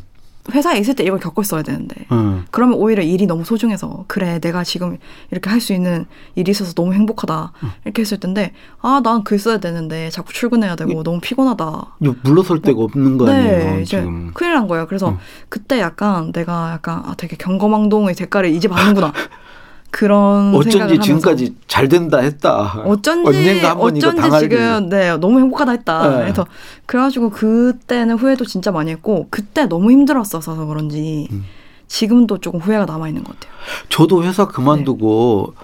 회사에 0.51 0.77
있을 0.79 0.95
때 0.95 1.03
이걸 1.03 1.19
겪었어야 1.19 1.63
되는데 1.63 1.95
음. 2.11 2.45
그러면 2.51 2.77
오히려 2.77 3.01
일이 3.03 3.25
너무 3.27 3.43
소중해서 3.45 4.05
그래 4.07 4.39
내가 4.39 4.63
지금 4.63 4.97
이렇게 5.31 5.49
할 5.49 5.59
수 5.59 5.73
있는 5.73 6.05
일이 6.35 6.51
있어서 6.51 6.73
너무 6.73 6.93
행복하다 6.93 7.51
음. 7.63 7.69
이렇게 7.85 8.01
했을 8.01 8.19
텐데 8.19 8.53
아 8.81 9.01
난 9.03 9.23
글 9.23 9.37
써야 9.39 9.57
되는데 9.59 10.09
자꾸 10.09 10.31
출근해야 10.33 10.75
되고 10.75 11.03
너무 11.03 11.19
피곤하다 11.19 11.97
물러설 12.23 12.61
데가 12.61 12.81
없는 12.81 13.17
거 13.17 13.29
아니에요, 13.29 13.57
네, 13.75 13.81
이제 13.81 13.97
지금. 13.99 14.31
큰일 14.33 14.53
난 14.53 14.67
거예요. 14.67 14.87
그래서 14.87 15.09
음. 15.09 15.17
그때 15.49 15.79
약간 15.79 16.31
내가 16.31 16.71
약간 16.73 17.03
아 17.05 17.13
되게 17.17 17.35
경거망동의 17.35 18.15
대가를 18.15 18.49
이제 18.51 18.67
받는구나. 18.67 19.11
그런 19.91 20.53
어쩐지 20.53 20.99
지금까지 20.99 21.55
잘 21.67 21.87
된다 21.87 22.19
했다. 22.19 22.83
어쩐지 22.85 23.27
어쩐지 23.65 24.01
당할 24.01 24.41
지금 24.41 24.89
네 24.89 25.17
너무 25.17 25.39
행복하다 25.39 25.71
했다. 25.71 26.09
네. 26.09 26.17
그래서 26.23 26.45
그래가지고 26.85 27.31
그때는 27.31 28.17
후회도 28.17 28.45
진짜 28.45 28.71
많이 28.71 28.91
했고 28.91 29.27
그때 29.29 29.65
너무 29.65 29.91
힘들었어서 29.91 30.65
그런지 30.65 31.27
음. 31.31 31.43
지금도 31.87 32.37
조금 32.37 32.59
후회가 32.59 32.85
남아 32.85 33.07
있는 33.07 33.23
것 33.23 33.39
같아요. 33.39 33.53
저도 33.89 34.23
회사 34.23 34.47
그만두고 34.47 35.55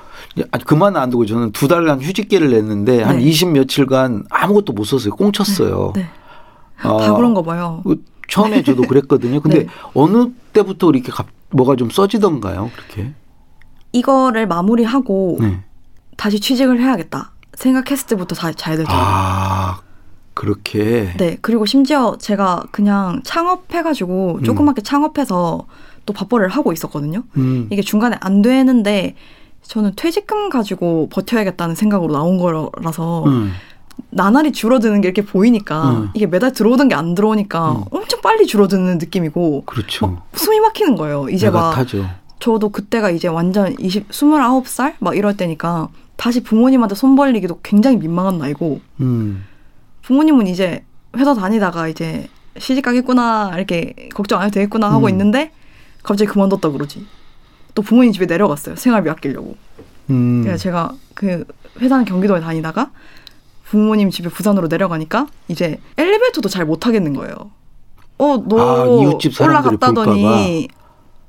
아, 0.51 0.57
그만 0.57 0.97
안 0.97 1.11
두고 1.11 1.25
저는 1.27 1.51
두 1.51 1.67
달간 1.67 2.01
휴직계를 2.01 2.49
냈는데 2.49 3.03
한 3.03 3.17
네. 3.17 3.23
20 3.23 3.49
며칠간 3.49 4.25
아무것도 4.31 4.73
못 4.73 4.85
썼어요. 4.85 5.15
꽁쳤어요. 5.15 5.93
네. 5.95 6.07
아, 6.81 6.97
다 6.97 7.13
그런가 7.13 7.41
봐요. 7.43 7.81
그 7.85 8.03
처음에 8.27 8.63
저도 8.63 8.81
그랬거든요. 8.89 9.39
근데 9.39 9.59
네. 9.59 9.67
어느 9.93 10.29
때부터 10.51 10.89
이렇게 10.89 11.11
갑- 11.11 11.27
뭐가 11.51 11.75
좀 11.75 11.91
써지던가요? 11.91 12.71
그렇게. 12.75 13.13
이거를 13.99 14.47
마무리하고 14.47 15.37
네. 15.39 15.59
다시 16.17 16.39
취직을 16.39 16.81
해야겠다 16.81 17.31
생각했을 17.53 18.07
때부터 18.07 18.35
다 18.35 18.51
잘 18.53 18.77
되더라고요. 18.77 19.05
아 19.05 19.79
그렇게. 20.33 21.13
네, 21.17 21.37
그리고 21.41 21.65
심지어 21.65 22.17
제가 22.19 22.63
그냥 22.71 23.21
창업해가지고 23.23 24.39
음. 24.39 24.43
조그맣게 24.43 24.81
창업해서 24.81 25.65
또 26.05 26.13
밥벌이를 26.13 26.49
하고 26.49 26.73
있었거든요. 26.73 27.23
음. 27.37 27.67
이게 27.71 27.81
중간에 27.81 28.17
안 28.19 28.41
되는데 28.41 29.15
저는 29.63 29.93
퇴직금 29.95 30.49
가지고 30.49 31.07
버텨야겠다는 31.11 31.75
생각으로 31.75 32.13
나온 32.13 32.37
거라서 32.37 33.23
음. 33.25 33.53
나날이 34.09 34.51
줄어드는 34.51 34.99
게 35.01 35.07
이렇게 35.07 35.23
보이니까 35.25 35.89
음. 35.91 36.09
이게 36.13 36.27
매달 36.27 36.51
들어오던 36.51 36.89
게 36.89 36.95
안 36.95 37.15
들어오니까 37.15 37.71
음. 37.71 37.83
엄청 37.91 38.19
빨리 38.21 38.45
줄어드는 38.45 38.97
느낌이고 38.97 39.63
그렇죠. 39.65 40.07
막 40.07 40.27
숨이 40.33 40.59
막히는 40.59 40.95
거예요. 40.95 41.29
이제 41.29 41.49
막 41.49 41.73
타죠. 41.73 42.05
저도 42.39 42.69
그때가 42.69 43.09
이제 43.09 43.27
완전 43.27 43.75
20, 43.79 44.09
29살 44.09 44.95
막 44.99 45.15
이럴 45.15 45.35
때니까 45.37 45.89
다시 46.15 46.43
부모님한테 46.43 46.95
손 46.95 47.15
벌리기도 47.15 47.59
굉장히 47.63 47.97
민망한 47.97 48.37
나이고 48.37 48.81
음. 49.01 49.45
부모님은 50.03 50.47
이제 50.47 50.83
회사 51.17 51.33
다니다가 51.33 51.87
이제 51.87 52.27
시집 52.57 52.83
가겠구나 52.83 53.51
이렇게 53.55 54.09
걱정 54.13 54.39
안 54.39 54.47
해도 54.47 54.53
되겠구나 54.55 54.91
하고 54.91 55.07
음. 55.07 55.09
있는데 55.09 55.51
갑자기 56.03 56.29
그만뒀다 56.31 56.69
그러지. 56.69 57.05
또 57.73 57.81
부모님 57.81 58.13
집에 58.13 58.25
내려갔어요. 58.25 58.75
생활비 58.75 59.09
아끼려고. 59.09 59.55
음. 60.09 60.41
그래서 60.43 60.57
제가 60.61 60.93
그 61.13 61.43
회사는 61.81 62.05
경기도에 62.05 62.39
다니다가 62.39 62.91
부모님 63.65 64.09
집에 64.11 64.29
부산으로 64.29 64.67
내려가니까 64.67 65.27
이제 65.47 65.79
엘리베이터도 65.97 66.47
잘 66.47 66.65
못 66.65 66.79
타겠는 66.79 67.13
거예요. 67.13 67.35
어, 68.17 68.37
너 68.47 68.59
아, 68.59 68.83
올라갔다더니 68.85 70.69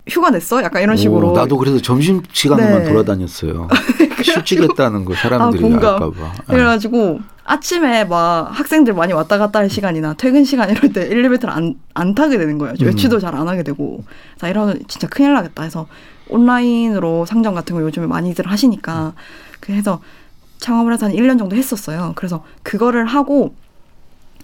휴가 0.08 0.30
냈어? 0.30 0.62
약간 0.62 0.82
이런 0.82 0.96
식으로. 0.96 1.32
오, 1.32 1.32
나도 1.32 1.56
그래서 1.58 1.78
점심 1.80 2.22
시간에만 2.32 2.84
네. 2.84 2.88
돌아다녔어요. 2.88 3.68
실직했다는 4.22 5.04
거 5.04 5.14
사람들이 5.14 5.64
아. 5.64 5.74
알까봐. 5.74 6.32
그래가지고 6.46 7.20
아침에 7.44 8.04
막 8.04 8.48
학생들 8.52 8.94
많이 8.94 9.12
왔다 9.12 9.38
갔다 9.38 9.60
할 9.60 9.70
시간이나 9.70 10.14
퇴근 10.14 10.44
시간 10.44 10.70
이럴 10.70 10.92
때 10.92 11.02
엘리베이터를 11.10 11.54
안, 11.54 11.74
안 11.94 12.14
타게 12.14 12.38
되는 12.38 12.58
거예요. 12.58 12.74
음. 12.80 12.86
외출도 12.86 13.18
잘안 13.18 13.48
하게 13.48 13.62
되고. 13.62 14.04
자, 14.38 14.48
이러면 14.48 14.80
진짜 14.88 15.08
큰일 15.08 15.32
나겠다 15.32 15.64
해서 15.64 15.86
온라인으로 16.28 17.26
상점 17.26 17.54
같은 17.54 17.74
거 17.74 17.82
요즘에 17.82 18.06
많이들 18.06 18.46
하시니까 18.46 19.14
그래서 19.60 20.00
창업을 20.58 20.92
해서 20.92 21.06
한 21.06 21.12
1년 21.12 21.38
정도 21.38 21.56
했었어요. 21.56 22.12
그래서 22.16 22.44
그거를 22.62 23.06
하고 23.06 23.54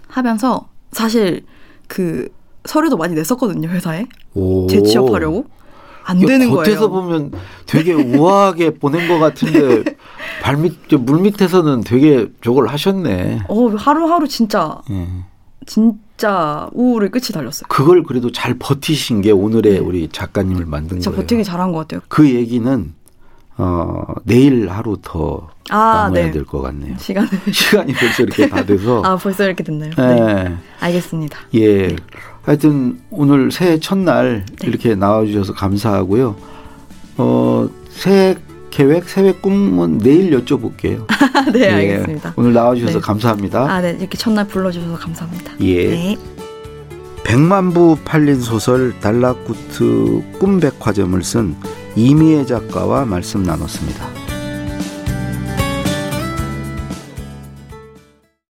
하면서 0.07 0.67
사실 0.91 1.45
그 1.87 2.29
서류도 2.65 2.97
많이 2.97 3.13
냈었거든요, 3.15 3.69
회사에. 3.69 4.05
오. 4.33 4.67
재취업하려고. 4.67 5.45
안 6.05 6.19
되는 6.19 6.49
겉에서 6.51 6.89
거예요. 6.89 6.89
보면 6.89 7.31
되게 7.65 7.93
우아하게 7.93 8.71
보낸 8.79 9.07
것 9.07 9.19
같은데 9.19 9.95
발밑 10.41 10.89
저물 10.89 11.21
밑에서는 11.21 11.81
되게 11.81 12.27
저걸 12.43 12.67
하셨네. 12.67 13.43
어, 13.47 13.69
하루하루 13.69 14.27
진짜 14.27 14.81
예. 14.91 15.07
진짜 15.65 16.69
우울의 16.73 17.09
끝이 17.09 17.27
달렸어요. 17.33 17.67
그걸 17.69 18.03
그래도 18.03 18.33
잘 18.33 18.55
버티신 18.59 19.21
게 19.21 19.31
오늘의 19.31 19.73
네. 19.75 19.79
우리 19.79 20.09
작가님을 20.09 20.65
만든 20.65 20.97
진짜 20.97 21.09
거예요. 21.11 21.21
버티기 21.21 21.43
잘한 21.45 21.71
것 21.71 21.79
같아요. 21.79 22.01
그 22.09 22.29
얘기는 22.29 22.93
어 23.57 24.03
내일 24.25 24.69
하루 24.69 24.97
더 25.01 25.47
아, 25.69 26.09
나눠야 26.09 26.25
네. 26.25 26.31
될것 26.31 26.61
같네요. 26.61 26.97
시간을. 26.97 27.29
시간이 27.49 27.93
벌써 27.93 28.23
이렇게 28.23 28.49
다 28.49 28.65
돼서. 28.65 29.01
아, 29.05 29.15
벌써 29.15 29.45
이렇게 29.45 29.63
됐나요? 29.63 29.91
예. 29.97 30.01
네. 30.01 30.55
알겠습니다. 30.81 31.37
예. 31.55 31.95
하여튼 32.43 32.99
오늘 33.09 33.51
새해 33.51 33.79
첫날 33.79 34.45
네. 34.59 34.67
이렇게 34.67 34.95
나와주셔서 34.95 35.53
감사하고요. 35.53 36.35
어, 37.17 37.69
새해 37.89 38.35
계획, 38.69 39.07
새해 39.07 39.31
꿈은 39.33 39.99
내일 39.99 40.31
여쭤볼게요. 40.37 41.05
네, 41.53 41.59
예. 41.59 41.69
알겠습니다. 41.71 42.33
오늘 42.35 42.53
나와주셔서 42.53 42.99
네. 42.99 42.99
감사합니다. 42.99 43.71
아, 43.71 43.81
네. 43.81 43.95
이렇게 43.99 44.17
첫날 44.17 44.47
불러주셔서 44.47 44.95
감사합니다. 44.97 45.53
예. 45.61 45.89
네. 45.89 46.17
백만 47.23 47.71
부 47.71 47.97
팔린 48.03 48.41
소설 48.41 48.99
달라쿠트 48.99 50.37
꿈백화점을 50.39 51.23
쓴 51.23 51.55
이미애 51.95 52.45
작가와 52.45 53.05
말씀 53.05 53.43
나눴습니다. 53.43 54.22